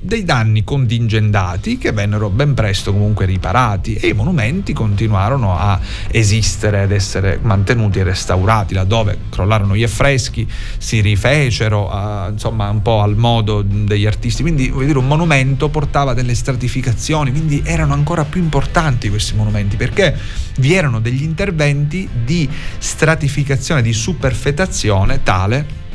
[0.00, 5.80] dei danni contingentati che vennero ben presto comunque riparati e i monumenti continuarono a
[6.12, 12.80] esistere ed essere mantenuti e restaurati laddove crollarono gli affreschi si rifecero a, insomma un
[12.80, 14.42] po' al modo degli artisti.
[14.42, 19.74] Quindi voglio dire un monumento portava delle stratificazioni quindi erano ancora più importanti questi monumenti
[19.74, 20.16] perché
[20.58, 25.86] vi erano degli interventi di stratificazione di superfetazione tale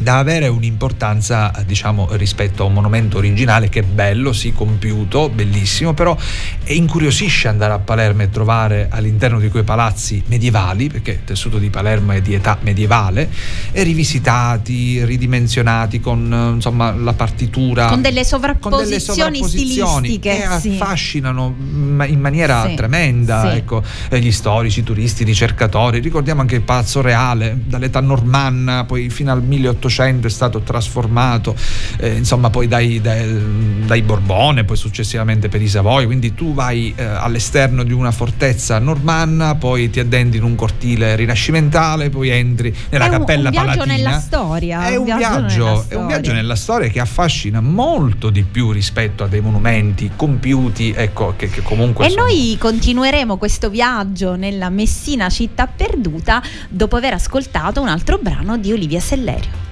[0.00, 5.92] da avere un'importanza diciamo rispetto a un monumento originale che è bello, sì, compiuto, bellissimo,
[5.92, 6.16] però
[6.64, 11.68] incuriosisce andare a Palermo e trovare all'interno di quei palazzi medievali, perché il tessuto di
[11.68, 13.28] Palermo è di età medievale,
[13.72, 20.68] e rivisitati, ridimensionati con insomma la partitura con delle sovrapposizioni, con delle sovrapposizioni che sì.
[20.70, 22.74] affascinano in maniera sì.
[22.74, 23.56] tremenda, sì.
[23.58, 23.82] ecco,
[24.12, 29.30] gli storici, i turisti, i ricercatori, ricordiamo anche il Palazzo Reale dall'età normanna poi fino
[29.30, 31.54] al 1800 1800 è stato trasformato
[31.98, 36.92] eh, insomma poi dai, dai, dai, Borbone, poi successivamente per i Savoia, quindi tu vai
[36.96, 42.74] eh, all'esterno di una fortezza normanna, poi ti addendi in un cortile rinascimentale, poi entri
[42.90, 43.96] nella è cappella un, un viaggio palatina.
[43.96, 44.86] nella storia.
[44.86, 48.70] È un, un viaggio, viaggio è un viaggio nella storia che affascina molto di più
[48.70, 52.06] rispetto a dei monumenti compiuti, ecco, che, che comunque...
[52.06, 52.22] E sono...
[52.22, 58.72] noi continueremo questo viaggio nella Messina città perduta dopo aver ascoltato un altro brano di
[58.72, 59.68] Olivia Sellerio.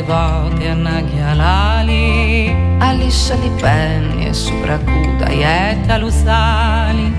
[0.00, 7.12] Arrivate a Naghialali, Aliscia di penni e sopracuda e talusali,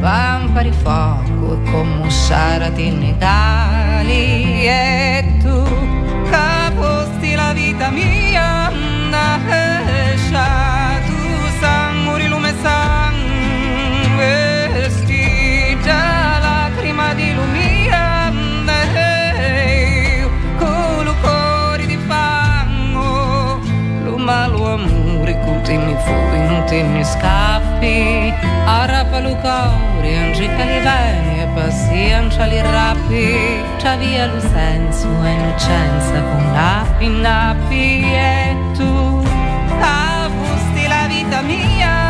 [0.00, 5.07] pampari fuoco e commussarati innegali, e tu
[26.68, 28.32] fui, ultimi scappi,
[28.66, 36.20] arrappalu cauri, angica li veni e pazienza li rappi, c'ha via lo senso e innocenza
[36.20, 39.24] con nappi, nappi e tu,
[39.80, 42.07] avvusti la vita mia.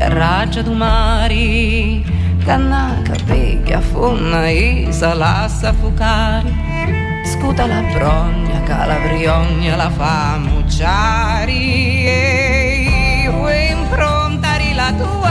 [0.00, 2.04] Cattiglia, raggia du mari,
[2.44, 6.52] cannaca, peglia, fonna, isa, lassa, fucari,
[7.24, 11.54] scuta la brogna, calabriogna, la famucciari,
[12.06, 15.29] e vuoi improntare la tua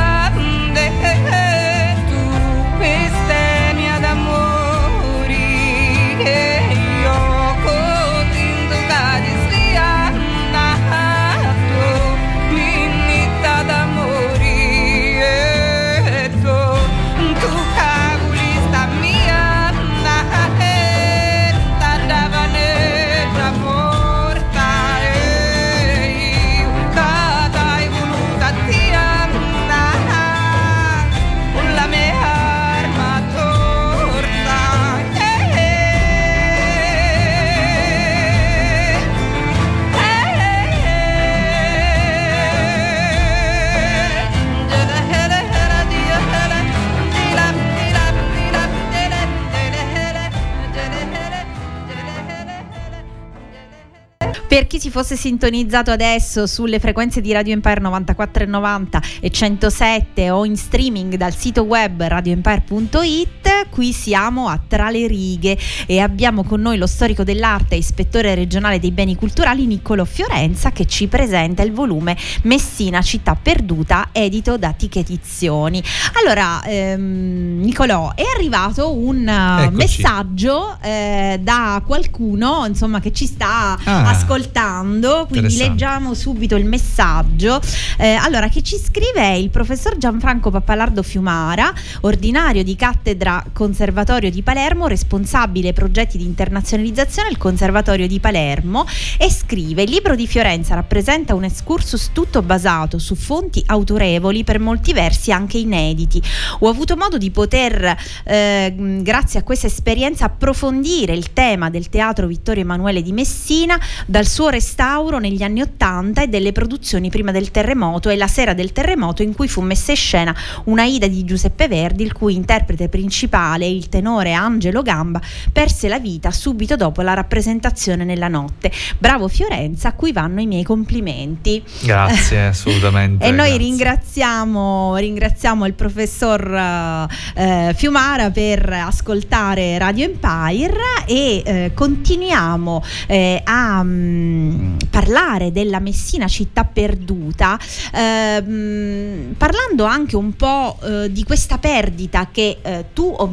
[54.48, 60.46] Per chi si fosse sintonizzato adesso sulle frequenze di Radio Empire 94,90 e 107 o
[60.46, 63.39] in streaming dal sito web radioempire.it,
[63.70, 68.36] qui siamo a Tra le righe e abbiamo con noi lo storico dell'arte e ispettore
[68.36, 74.58] regionale dei beni culturali Niccolò Fiorenza che ci presenta il volume Messina città perduta edito
[74.58, 75.82] da Ticket Edizioni.
[76.22, 79.76] Allora, ehm, Niccolò, è arrivato un uh, Eccoci.
[79.76, 84.10] messaggio eh, da qualcuno insomma che ci sta Ah.
[84.10, 87.60] ascoltando, quindi leggiamo subito il messaggio.
[87.98, 94.42] Eh, allora, chi ci scrive il professor Gianfranco Pappalardo Fiumara, ordinario di cattedra Conservatorio di
[94.42, 98.86] Palermo, responsabile progetti di internazionalizzazione al Conservatorio di Palermo
[99.18, 104.60] e scrive: Il libro di Fiorenza rappresenta un excursus tutto basato su fonti autorevoli, per
[104.60, 106.22] molti versi anche inediti.
[106.60, 112.28] Ho avuto modo di poter, eh, grazie a questa esperienza, approfondire il tema del teatro
[112.28, 117.52] Vittorio Emanuele di Messina dal suo restauro negli anni Ottanta e delle produzioni prima del
[117.52, 120.36] terremoto e la sera del terremoto in cui fu messa in scena
[120.66, 125.22] una Ida di Giuseppe Verdi, il cui interprete principale, il tenore Angelo Gamba,
[125.52, 128.72] perse la vita subito dopo la rappresentazione nella notte.
[128.98, 131.64] Bravo Fiorenza, a cui vanno i miei complimenti.
[131.82, 133.26] Grazie, assolutamente.
[133.26, 142.84] E noi ringraziamo, ringraziamo il professor eh, Fiumara per ascoltare Radio Empire e eh, continuiamo
[143.08, 147.58] eh, a mm, parlare della Messina città perduta,
[147.94, 153.29] ehm, parlando anche un po' eh, di questa perdita che eh, tu ovviamente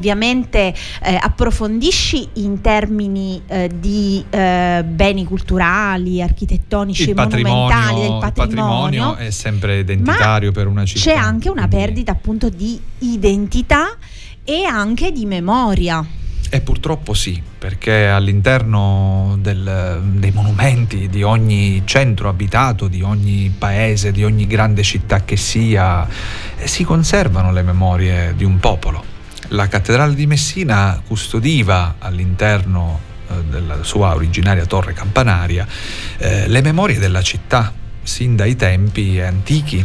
[1.03, 8.19] eh, approfondisci in termini eh, di eh, beni culturali, architettonici, il monumentali patrimonio, del il
[8.21, 8.81] patrimonio.
[8.83, 11.11] patrimonio è sempre identitario per una città.
[11.11, 13.97] C'è anche una quindi- perdita appunto di identità
[14.45, 16.05] e anche di memoria.
[16.49, 24.13] E purtroppo sì, perché all'interno del- dei monumenti di ogni centro abitato, di ogni paese,
[24.13, 26.07] di ogni grande città che sia,
[26.57, 29.03] eh, si conservano le memorie di un popolo.
[29.49, 35.67] La cattedrale di Messina custodiva all'interno eh, della sua originaria torre campanaria
[36.19, 37.73] eh, le memorie della città,
[38.03, 39.85] sin dai tempi antichi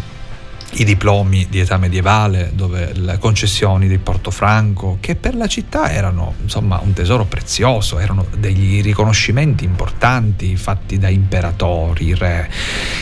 [0.74, 6.36] i diplomi di età medievale, dove le concessioni di Portofranco, che per la città erano
[6.42, 12.50] insomma un tesoro prezioso, erano degli riconoscimenti importanti fatti da imperatori, re.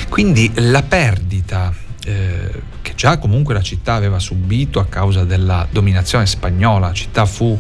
[0.10, 1.74] Quindi la perdita
[2.06, 7.26] eh, che già comunque la città aveva subito a causa della dominazione spagnola, la città
[7.26, 7.60] fu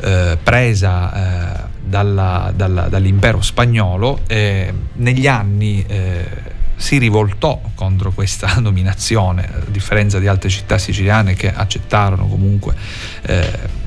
[0.00, 8.54] eh, presa eh, dalla- dalla- dall'impero spagnolo e negli anni eh, si rivoltò contro questa
[8.60, 12.74] dominazione, a differenza di altre città siciliane che accettarono comunque
[13.22, 13.86] eh,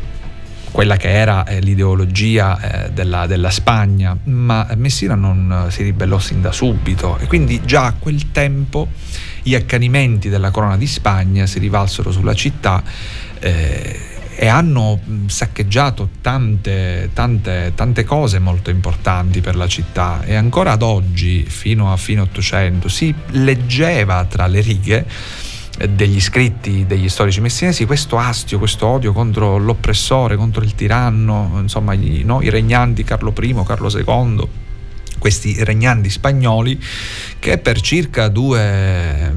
[0.71, 6.53] quella che era eh, l'ideologia della, della Spagna, ma Messina non si ribellò sin da
[6.53, 8.87] subito e quindi già a quel tempo
[9.43, 12.83] gli accanimenti della corona di Spagna si rivalsero sulla città
[13.39, 13.99] eh,
[14.33, 20.23] e hanno saccheggiato tante, tante, tante cose molto importanti per la città.
[20.23, 25.05] E ancora ad oggi, fino a fine Ottocento, si leggeva tra le righe
[25.77, 31.57] eh, degli scritti degli storici messinesi questo astio, questo odio contro l'oppressore, contro il tiranno,
[31.61, 34.47] insomma no, i regnanti Carlo I, Carlo II,
[35.21, 36.81] questi regnanti spagnoli
[37.37, 39.31] che per circa due,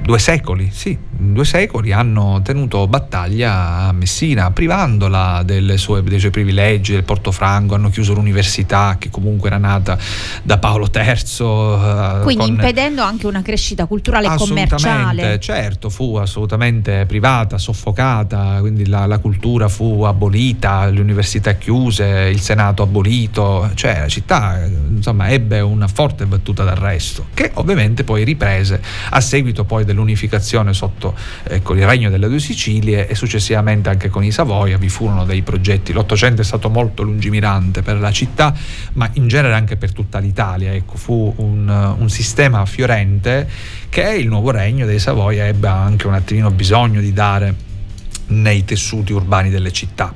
[0.00, 5.44] due secoli, sì, due secoli hanno tenuto battaglia a Messina, privandola
[5.76, 9.98] sue, dei suoi privilegi, del Portofranco, hanno chiuso l'università che comunque era nata
[10.42, 11.02] da Paolo III.
[11.06, 12.48] Eh, Quindi con...
[12.48, 15.40] impedendo anche una crescita culturale e commerciale.
[15.40, 22.40] Certo, fu assolutamente privata, soffocata, quindi la, la cultura fu abolita, le università chiuse, il
[22.40, 28.80] Senato abolito, cioè la città insomma ebbe una forte battuta d'arresto che ovviamente poi riprese
[29.10, 33.90] a seguito poi dell'unificazione sotto fatto eh, con il regno delle due Sicilie e successivamente
[33.90, 35.92] anche con i Savoia vi furono dei progetti.
[35.92, 38.54] L'Ottocento è stato molto lungimirante per la città,
[38.94, 40.72] ma in genere anche per tutta l'Italia.
[40.72, 43.48] Ecco, fu un, un sistema fiorente
[43.88, 47.72] che il nuovo regno dei Savoia ebbe anche un attimino bisogno di dare
[48.26, 50.12] nei tessuti urbani delle città.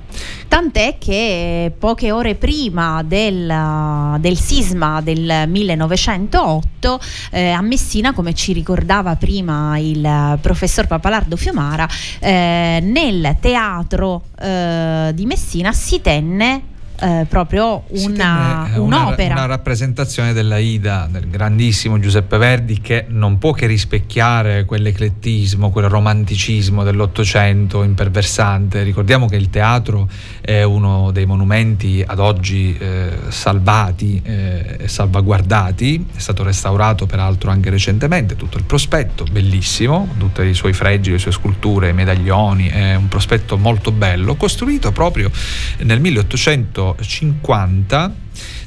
[0.49, 7.01] Tant'è che poche ore prima del, del sisma del 1908
[7.31, 11.87] eh, a Messina, come ci ricordava prima il professor Papalardo Fiumara,
[12.19, 19.35] eh, nel teatro eh, di Messina si tenne eh, proprio una, un'opera.
[19.35, 25.71] Una, una, rappresentazione della Ida del grandissimo Giuseppe Verdi che non può che rispecchiare quell'eclettismo,
[25.71, 28.83] quel romanticismo dell'Ottocento imperversante.
[28.83, 30.09] Ricordiamo che il teatro
[30.41, 37.51] è uno dei monumenti ad oggi eh, salvati e eh, salvaguardati, è stato restaurato peraltro
[37.51, 42.69] anche recentemente, tutto il prospetto, bellissimo, tutti i suoi fregi, le sue sculture, i medaglioni,
[42.69, 45.31] è un prospetto molto bello, costruito proprio
[45.79, 48.15] nel 1800 1950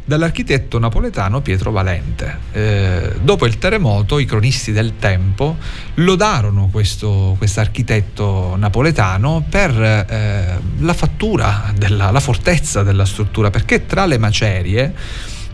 [0.04, 2.38] dall'architetto napoletano Pietro Valente.
[2.52, 5.58] Eh, dopo il terremoto i cronisti del tempo
[5.96, 14.06] lodarono questo architetto napoletano per eh, la fattura, della, la fortezza della struttura, perché tra
[14.06, 14.94] le macerie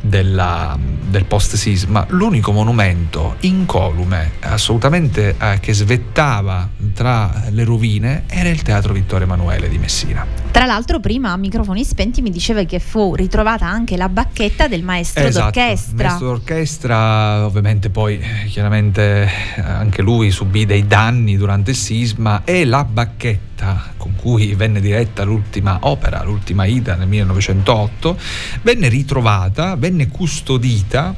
[0.02, 8.62] della, del post-sisma, l'unico monumento incolume assolutamente eh, che svettava tra le rovine era il
[8.62, 10.26] Teatro Vittorio Emanuele di Messina.
[10.52, 14.84] Tra l'altro prima a microfoni spenti mi diceva che fu ritrovata anche la bacchetta del
[14.84, 15.92] maestro esatto, d'orchestra.
[15.96, 19.30] Il maestro d'orchestra ovviamente poi chiaramente
[19.62, 25.24] anche lui subì dei danni durante il sisma e la bacchetta con cui venne diretta
[25.24, 28.18] l'ultima opera, l'ultima Ida nel 1908,
[28.62, 31.16] venne ritrovata, venne custodita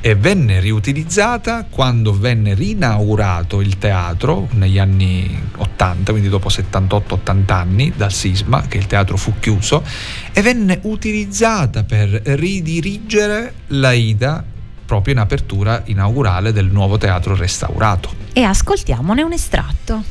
[0.00, 7.92] e venne riutilizzata quando venne rinaugurato il teatro negli anni 80, quindi dopo 78-80 anni
[7.96, 9.82] dal sisma, che il teatro fu chiuso,
[10.32, 14.44] e venne utilizzata per ridirigere la Ida
[14.86, 18.12] proprio in apertura inaugurale del nuovo teatro restaurato.
[18.32, 20.02] E ascoltiamone un estratto.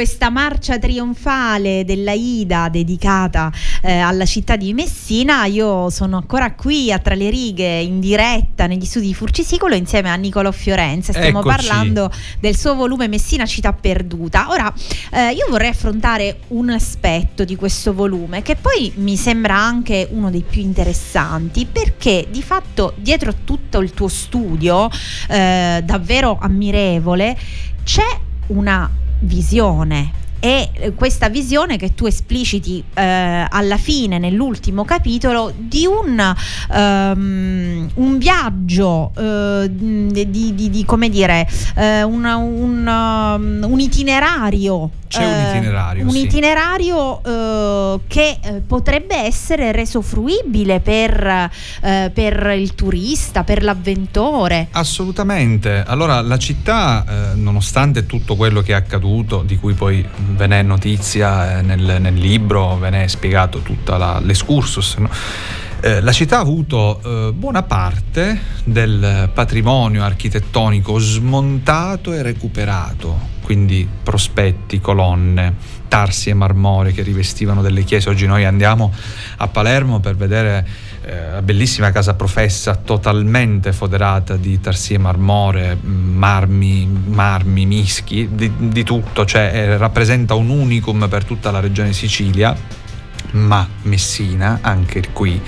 [0.00, 6.90] Questa marcia trionfale della Ida dedicata eh, alla città di Messina, io sono ancora qui
[6.90, 11.12] a Tra le righe in diretta negli studi di Furcisicolo insieme a Nicolo Fiorenza.
[11.12, 11.54] Stiamo Eccoci.
[11.54, 14.46] parlando del suo volume Messina città perduta.
[14.48, 14.72] Ora,
[15.12, 20.30] eh, io vorrei affrontare un aspetto di questo volume che poi mi sembra anche uno
[20.30, 24.88] dei più interessanti perché di fatto dietro a tutto il tuo studio
[25.28, 27.36] eh, davvero ammirevole
[27.84, 28.90] c'è una
[29.20, 30.12] visione.
[30.42, 36.18] E eh, questa visione che tu espliciti eh, alla fine nell'ultimo capitolo di un,
[36.72, 41.46] ehm, un viaggio eh, di, di- di- come dire
[41.76, 46.22] eh, un, un, um, un itinerario C'è un eh, itinerario, un sì.
[46.22, 51.50] itinerario eh, che eh, potrebbe essere reso fruibile per,
[51.80, 55.82] per il turista per l'avventore Assolutamente.
[55.84, 61.58] Allora, la città, nonostante tutto quello che è accaduto, di cui poi ve n'è notizia
[61.58, 65.10] eh, nel, nel libro, ve n'è spiegato tutta la- l'escursus, no?
[65.82, 73.88] Eh, la città ha avuto eh, buona parte del patrimonio architettonico smontato e recuperato, quindi
[74.02, 75.54] prospetti, colonne,
[75.88, 78.10] tarsi e marmore che rivestivano delle chiese.
[78.10, 78.92] Oggi noi andiamo
[79.38, 80.68] a Palermo per vedere
[81.02, 88.52] eh, la bellissima casa professa totalmente foderata di tarsi e marmore, marmi, marmi, mischi, di,
[88.58, 92.54] di tutto, cioè eh, rappresenta un unicum per tutta la regione Sicilia
[93.32, 95.40] ma Messina, anche qui,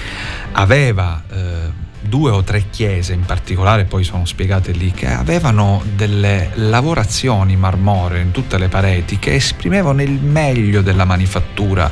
[0.52, 6.50] aveva eh, due o tre chiese in particolare, poi sono spiegate lì, che avevano delle
[6.54, 11.90] lavorazioni marmoree in tutte le pareti che esprimevano il meglio della manifattura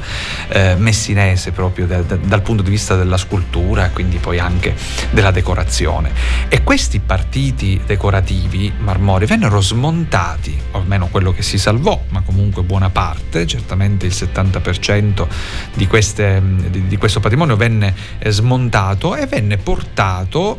[0.48, 4.74] eh, messinese proprio da- da- dal punto di vista della scultura e quindi poi anche
[5.10, 6.10] della decorazione.
[6.48, 12.62] E questi partiti decorativi marmorei vennero smontati, o almeno quello che si salvò, ma comunque
[12.62, 15.26] buona parte, certamente il 70%
[15.74, 19.98] di, queste- di- di questo patrimonio venne eh, smontato e venne portato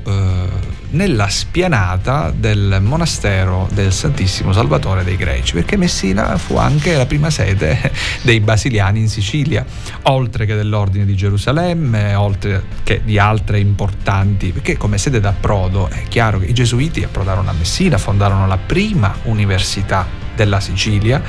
[0.06, 0.50] eh,
[0.92, 7.32] nella spianata del monastero del Santissimo Salvatore dei Greci, perché Messina fu anche la prima
[7.32, 9.66] sede dei basiliani in Sicilia,
[10.04, 16.04] oltre che dell'Ordine di Gerusalemme, oltre che di altre importanti, perché come sede d'approdo è
[16.08, 21.20] chiaro che i gesuiti approdarono a Messina, fondarono la prima università della Sicilia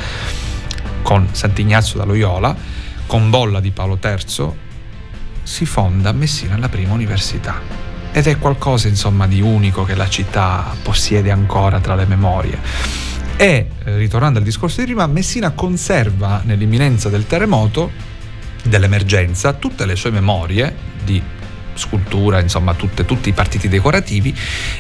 [1.01, 2.55] con Sant'Ignazio da Loyola,
[3.07, 4.51] con Bolla di Paolo III,
[5.45, 7.92] si fonda a Messina la prima università.
[8.13, 12.59] Ed è qualcosa insomma di unico che la città possiede ancora tra le memorie.
[13.37, 17.91] E eh, ritornando al discorso di prima, Messina conserva nell'imminenza del terremoto,
[18.63, 21.21] dell'emergenza, tutte le sue memorie di
[21.75, 24.35] scultura, insomma tutte- tutti i partiti decorativi,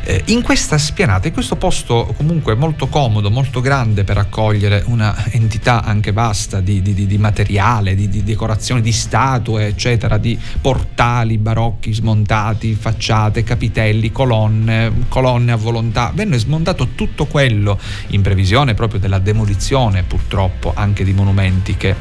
[0.04, 5.14] eh, in questa spianata, in questo posto comunque molto comodo, molto grande per accogliere una
[5.30, 11.38] entità anche vasta di, di- di- materiale, di, di decorazioni, di statue, eccetera, di portali
[11.38, 16.10] barocchi smontati, facciate, capitelli, colonne, colonne a volontà.
[16.14, 17.78] Venne smontato tutto quello
[18.08, 21.94] in previsione proprio della demolizione purtroppo anche di monumenti che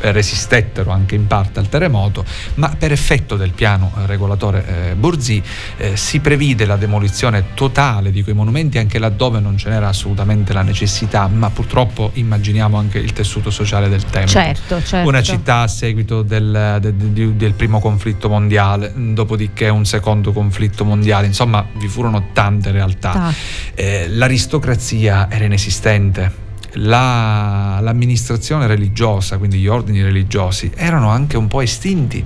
[0.00, 2.24] resistettero anche in parte al terremoto,
[2.54, 5.42] ma per effetto del piano eh, regolatore eh, Borzì
[5.76, 10.52] eh, si previde la demolizione totale di quei monumenti anche laddove non ce n'era assolutamente
[10.52, 14.28] la necessità, ma purtroppo immaginiamo anche il tessuto sociale del tempo.
[14.28, 19.84] certo certo Una città a seguito del, de- de- del primo conflitto mondiale, dopodiché un
[19.84, 23.32] secondo conflitto mondiale, insomma vi furono tante realtà.
[23.74, 26.46] Eh, l'aristocrazia era inesistente.
[26.72, 32.24] La- l'amministrazione religiosa, quindi gli ordini religiosi, erano anche un po' estinti.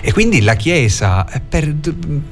[0.00, 1.74] E quindi la Chiesa, per-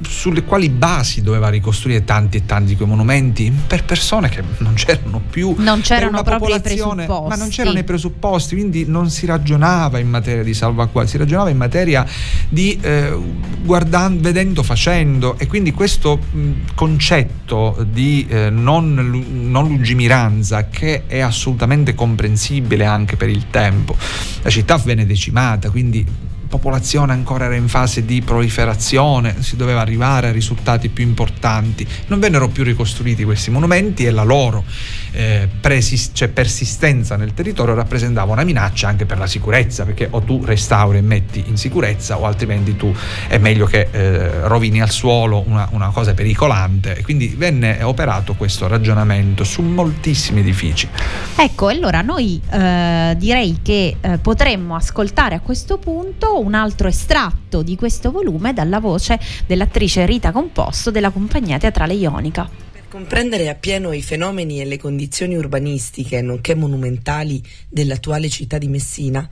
[0.01, 5.21] sulle quali basi doveva ricostruire tanti e tanti quei monumenti per persone che non c'erano
[5.29, 5.55] più.
[5.57, 7.29] Non per c'erano una proprio i presupposti.
[7.29, 11.49] Ma non c'erano i presupposti, quindi non si ragionava in materia di salvaguardia, si ragionava
[11.49, 12.05] in materia
[12.47, 13.17] di eh,
[13.63, 15.37] guardando, vedendo, facendo.
[15.37, 23.15] E quindi questo mh, concetto di eh, non, non lungimiranza, che è assolutamente comprensibile anche
[23.15, 23.95] per il tempo.
[24.41, 26.05] La città venne decimata, quindi
[26.49, 31.87] popolazione ancora era in fase di proliferazione, si doveva arrivare a risultati più importanti.
[32.07, 34.65] Non vennero più ricostruiti questi monumenti e la loro
[35.11, 40.21] eh, presis- cioè persistenza nel territorio rappresentava una minaccia anche per la sicurezza, perché o
[40.21, 42.93] tu restauri e metti in sicurezza o altrimenti tu
[43.27, 47.01] è meglio che eh, rovini al suolo una, una cosa pericolante.
[47.03, 50.87] Quindi venne operato questo ragionamento su moltissimi edifici.
[51.35, 57.61] Ecco, allora noi eh, direi che eh, potremmo ascoltare a questo punto un altro estratto
[57.61, 62.67] di questo volume dalla voce dell'attrice Rita Composto della compagnia teatrale Ionica.
[62.89, 69.29] Comprendere appieno i fenomeni e le condizioni urbanistiche, nonché monumentali, dell'attuale città di Messina,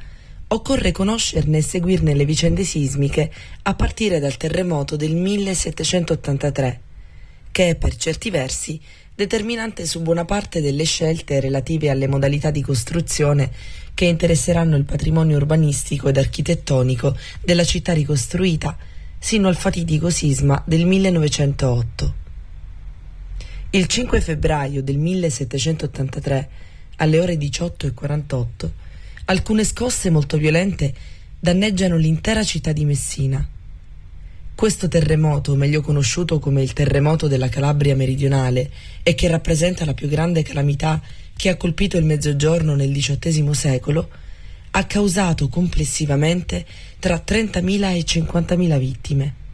[0.49, 3.31] occorre conoscerne e seguirne le vicende sismiche
[3.63, 6.81] a partire dal terremoto del 1783,
[7.51, 8.79] che è per certi versi
[9.15, 13.49] determinante su buona parte delle scelte relative alle modalità di costruzione
[13.95, 18.77] che interesseranno il patrimonio urbanistico ed architettonico della città ricostruita
[19.17, 22.25] sino al fatidico sisma del 1908.
[23.69, 26.49] Il 5 febbraio del 1783,
[26.95, 28.69] alle ore 18.48,
[29.25, 30.93] alcune scosse molto violente
[31.37, 33.45] danneggiano l'intera città di Messina.
[34.55, 38.71] Questo terremoto, meglio conosciuto come il terremoto della Calabria meridionale
[39.03, 41.01] e che rappresenta la più grande calamità
[41.35, 44.09] che ha colpito il Mezzogiorno nel XVIII secolo,
[44.71, 46.65] ha causato complessivamente
[46.99, 49.45] tra 30.000 e 50.000 vittime.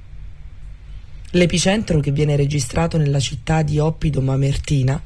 [1.35, 5.01] L'epicentro che viene registrato nella città di Oppido Mamertina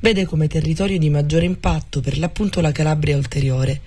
[0.00, 3.80] vede come territorio di maggiore impatto per l'appunto la Calabria ulteriore,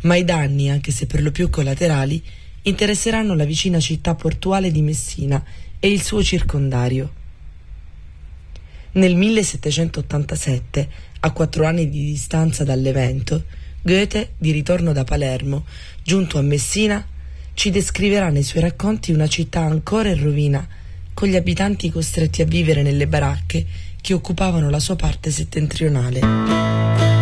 [0.00, 2.20] ma i danni, anche se per lo più collaterali,
[2.62, 5.44] interesseranno la vicina città portuale di Messina
[5.78, 7.12] e il suo circondario.
[8.92, 10.88] Nel 1787,
[11.20, 13.44] a quattro anni di distanza dall'evento,
[13.80, 15.66] Goethe, di ritorno da Palermo,
[16.02, 17.06] giunto a Messina,
[17.54, 20.68] ci descriverà nei suoi racconti una città ancora in rovina,
[21.14, 23.64] con gli abitanti costretti a vivere nelle baracche
[24.00, 27.21] che occupavano la sua parte settentrionale.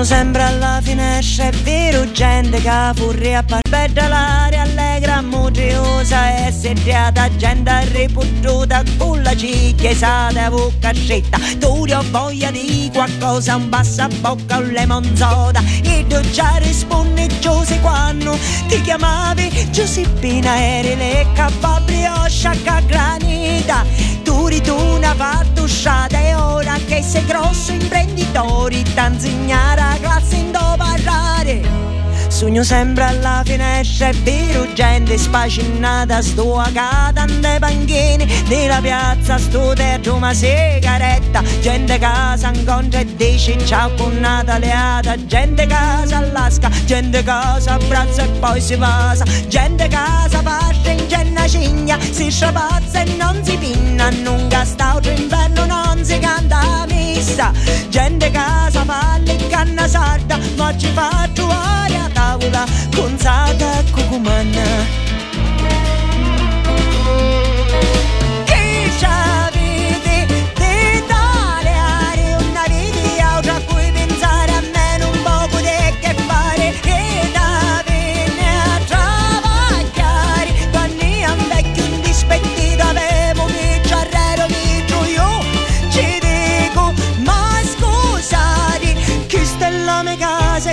[0.00, 6.52] Sogno sempre alla finestra, è vero, gente che furri a bella l'aria allegra, mugiosa e
[6.52, 11.38] sediata, gente ripututa con la cicchia esata, bocca stretta.
[11.58, 15.62] Tu ho voglia di qualcosa, un bocca, un lemon soda.
[15.82, 18.38] E tu già rispondi, Giuse, quando
[18.68, 23.84] ti chiamavi Giuseppina, eri le capabrio, sciacca granita.
[24.22, 30.74] Tu ritorna fatto uscita e ora che sei grosso imprenditore, t'insegnare la classe in do
[30.76, 31.99] parlare.
[32.40, 39.36] Sogno sempre alla finestra, è vero, gente spacinata, sto a casa nei panchini della piazza,
[39.36, 46.70] sto dentro una sigaretta, gente casa incontra e dice ciao con Nataleata, gente casa allasca,
[46.86, 53.02] gente casa abbraccia e poi si passa, gente casa parte in genna cigna, si strapazza
[53.02, 57.52] e non si pinna, non gasta inverno, non si canta messa,
[57.90, 62.66] gente casa palle e canna sarda, ma ci fa trovare a Kontzatako
[62.96, 65.09] gumana Kontzatako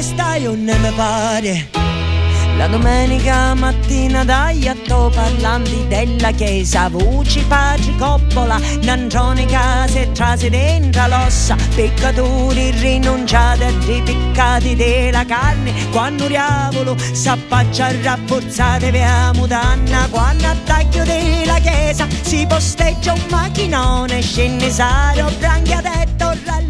[0.07, 1.85] casa stai o ne me pare?
[2.57, 6.89] La domenica mattina dai atto parlanti della chiesa.
[6.89, 11.55] Voci, pace, coppola, nangioni, case, trasi dentro l'ossa.
[11.75, 15.71] Peccatori rinunciati a dei peccati della carne.
[15.91, 24.19] Quando diavolo s'appaccia rafforzate via mutanna Quando a taglio della chiesa si posteggia un macchinone
[24.21, 26.66] Scennesario, branchia detto ralleone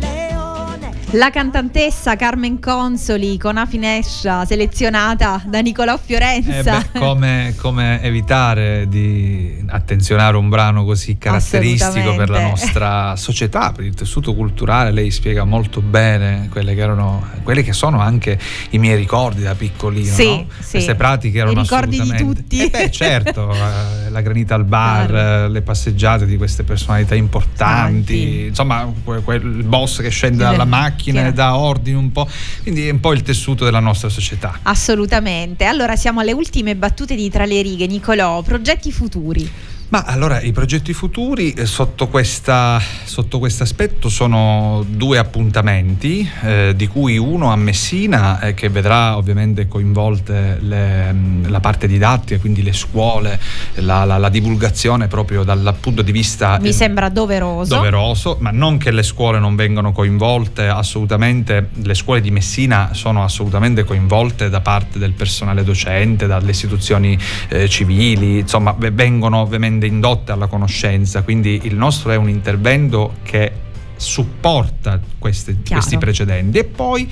[1.12, 6.86] La cantantessa Carmen Consoli con A Finescia selezionata da Nicolò Eh Fiorenza.
[6.92, 13.86] beh, come, come evitare di attenzionare un brano così caratteristico per la nostra società, per
[13.86, 14.92] il tessuto culturale?
[14.92, 18.38] Lei spiega molto bene quelle che erano, quelli che sono anche
[18.72, 20.14] i miei ricordi da piccolino.
[20.14, 20.46] Sì, no?
[20.60, 20.72] sì.
[20.72, 22.60] Queste pratiche erano I ricordi di tutti.
[22.66, 25.46] Eh beh, certo, eh, la granita al bar, Chiaro.
[25.46, 28.46] eh, le passeggiate di queste personalità importanti, Santi.
[28.48, 28.92] insomma,
[29.24, 31.30] quel boss che scende Eh, dalla macchina chiaro.
[31.30, 32.28] e dà ordini un po'.
[32.62, 34.60] Quindi è un po' il tessuto della nostra società.
[34.64, 35.66] Assolutamente.
[35.66, 37.88] Allora siamo alle ultime battute di Tra le righe.
[37.88, 39.50] Nicolò, progetti futuri.
[39.90, 46.74] Ma allora i progetti futuri eh, sotto, questa, sotto questo aspetto sono due appuntamenti, eh,
[46.76, 52.38] di cui uno a Messina eh, che vedrà ovviamente coinvolte le, mm, la parte didattica,
[52.38, 53.40] quindi le scuole,
[53.76, 56.60] la, la, la divulgazione proprio dal punto di vista...
[56.60, 57.74] Mi sembra doveroso.
[57.74, 63.24] Doveroso, ma non che le scuole non vengano coinvolte, assolutamente le scuole di Messina sono
[63.24, 67.18] assolutamente coinvolte da parte del personale docente, dalle istituzioni
[67.48, 73.16] eh, civili, insomma vengono ovviamente tende indotte alla conoscenza, quindi il nostro è un intervento
[73.24, 73.66] che
[73.96, 76.58] supporta questi, questi precedenti.
[76.58, 77.12] E poi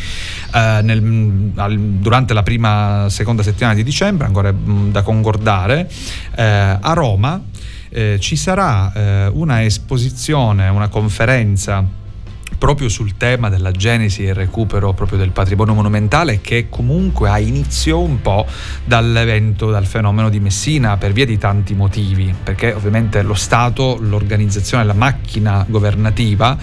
[0.53, 5.89] eh, nel, al, durante la prima seconda settimana di dicembre ancora mh, mm, da concordare
[6.35, 7.41] eh, a Roma
[7.89, 11.83] eh, ci sarà eh, una esposizione una conferenza
[12.57, 17.99] proprio sul tema della genesi e recupero proprio del patrimonio monumentale che comunque ha inizio
[17.99, 18.45] un po'
[18.83, 24.83] dall'evento, dal fenomeno di Messina per via di tanti motivi, perché ovviamente lo Stato, l'organizzazione,
[24.83, 26.57] la macchina governativa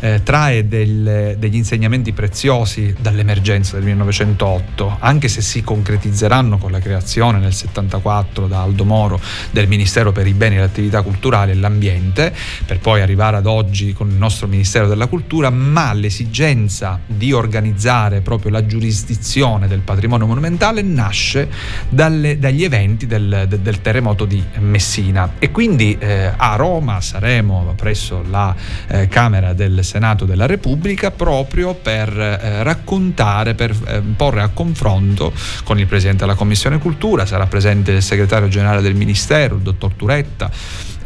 [0.00, 6.80] eh, trae del, degli insegnamenti preziosi dall'emergenza del 1908, anche se si concretizzeranno con la
[6.80, 9.20] creazione nel 74 da Aldo Moro
[9.50, 12.34] del Ministero per i beni e le attività culturali e l'ambiente,
[12.64, 18.20] per poi arrivare ad oggi con il nostro Ministero della Cultura, ma l'esigenza di organizzare
[18.20, 21.48] proprio la giurisdizione del patrimonio monumentale nasce
[21.88, 25.34] dalle, dagli eventi del, del, del, terremoto di Messina.
[25.38, 28.54] E quindi eh, a Roma saremo presso la
[28.88, 35.32] eh, Camera del Senato della Repubblica proprio per eh, raccontare, per eh, porre a confronto
[35.64, 39.92] con il Presidente della Commissione Cultura, sarà presente il Segretario Generale del Ministero, il Dottor
[39.94, 40.50] Turetta,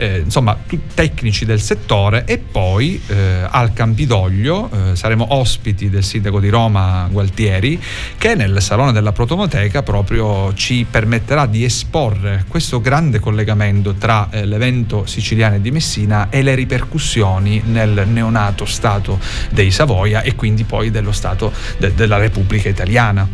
[0.01, 0.57] eh, insomma
[0.95, 7.07] tecnici del settore e poi eh, al Campidoglio eh, saremo ospiti del sindaco di Roma
[7.11, 7.79] Gualtieri
[8.17, 14.47] che nel Salone della Protomoteca proprio ci permetterà di esporre questo grande collegamento tra eh,
[14.47, 19.19] l'evento siciliano di Messina e le ripercussioni nel neonato Stato
[19.51, 23.29] dei Savoia e quindi poi dello Stato de- della Repubblica Italiana.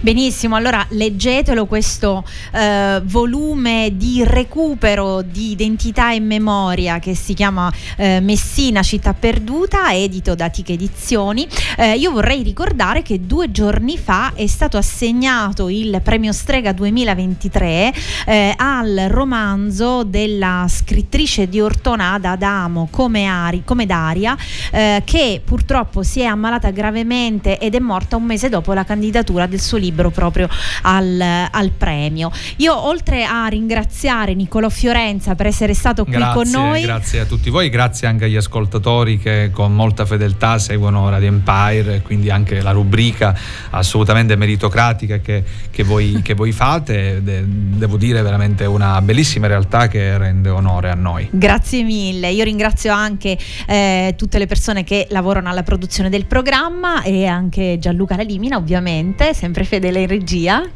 [0.00, 7.72] Benissimo, allora leggetelo questo eh, volume di recupero di identità e memoria che si chiama
[7.96, 11.46] eh, Messina città perduta, edito da Tic Edizioni.
[11.76, 17.94] Eh, io vorrei ricordare che due giorni fa è stato assegnato il premio Strega 2023
[18.26, 24.36] eh, al romanzo della scrittrice di Ortonada Adamo come, Ari, come Daria
[24.70, 29.46] eh, che purtroppo si è ammalata gravemente ed è morta un mese dopo la candidatura
[29.46, 30.48] del suo libro proprio
[30.82, 32.30] al, al premio.
[32.56, 36.82] Io oltre a ringraziare Niccolò Fiorenza per essere stato qui grazie, con noi.
[36.82, 41.96] Grazie a tutti voi, grazie anche agli ascoltatori che con molta fedeltà seguono Radio Empire
[41.96, 43.36] e quindi anche la rubrica
[43.70, 47.22] assolutamente meritocratica che, che, voi, che voi, fate.
[47.22, 51.28] De, devo dire veramente una bellissima realtà che rende onore a noi.
[51.30, 53.36] Grazie mille, io ringrazio anche
[53.66, 59.34] eh, tutte le persone che lavorano alla produzione del programma e anche Gianluca Lalimina ovviamente,
[59.34, 60.70] sempre sempre fedele in regia.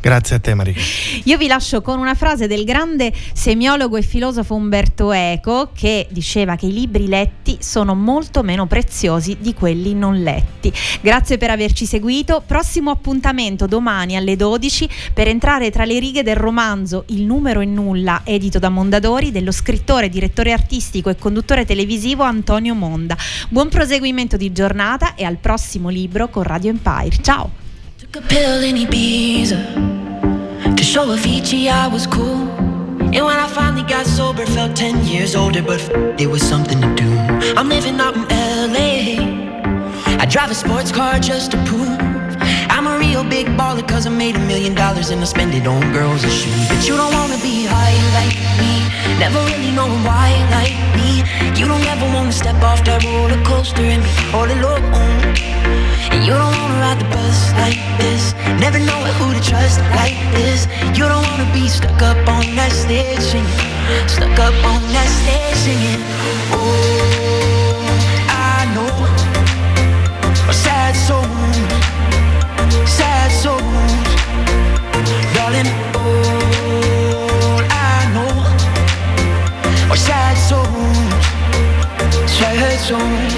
[0.00, 0.80] Grazie a te Marica.
[1.24, 6.54] Io vi lascio con una frase del grande semiologo e filosofo Umberto Eco che diceva
[6.54, 10.72] che i libri letti sono molto meno preziosi di quelli non letti.
[11.00, 12.42] Grazie per averci seguito.
[12.46, 17.66] Prossimo appuntamento domani alle 12 per entrare tra le righe del romanzo Il numero e
[17.66, 23.16] nulla, edito da Mondadori, dello scrittore, direttore artistico e conduttore televisivo Antonio Monda.
[23.48, 27.16] Buon proseguimento di giornata e al prossimo libro con Radio Empire.
[27.20, 27.67] Ciao!
[28.10, 29.60] Took a pill in Ibiza
[30.76, 32.48] to show Avicii I was cool.
[33.14, 35.78] And when I finally got sober, felt 10 years older, but
[36.18, 37.10] it was something to do.
[37.58, 38.22] I'm living out in
[38.72, 40.22] LA.
[40.22, 41.98] I drive a sports car just to prove
[42.70, 45.66] I'm a real big baller, cause I made a million dollars and I spend it
[45.66, 46.66] on girls and shoes.
[46.68, 48.88] But you don't wanna be high like me,
[49.20, 51.24] never really know why like me.
[51.60, 54.78] You don't ever wanna step off that roller coaster and be all alone.
[56.28, 58.34] You don't wanna ride the bus like this.
[58.60, 60.68] Never know who to trust like this.
[60.92, 63.64] You don't wanna be stuck up on that stage singing.
[64.06, 66.02] Stuck up on that stage singing.
[66.52, 67.80] Oh,
[68.28, 68.92] I know.
[70.50, 71.24] A sad soul.
[72.84, 73.62] Sad souls
[75.32, 78.34] Darling, all I know.
[79.90, 81.14] Are sad souls
[82.36, 83.37] Sad souls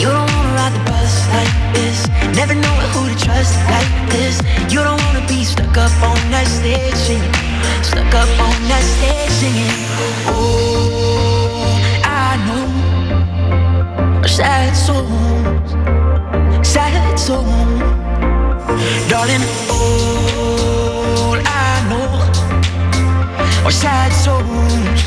[0.00, 4.40] You don't wanna ride the bus like this, never know who to trust like this.
[4.72, 7.32] You don't wanna be stuck up on that stage singing,
[7.82, 9.72] stuck up on that stage singing.
[10.28, 15.70] Oh, I know sad songs,
[16.66, 17.80] sad songs,
[19.10, 19.44] darling.
[19.70, 22.08] All I know
[23.66, 25.00] are sad songs,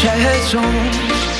[0.00, 1.39] sad songs.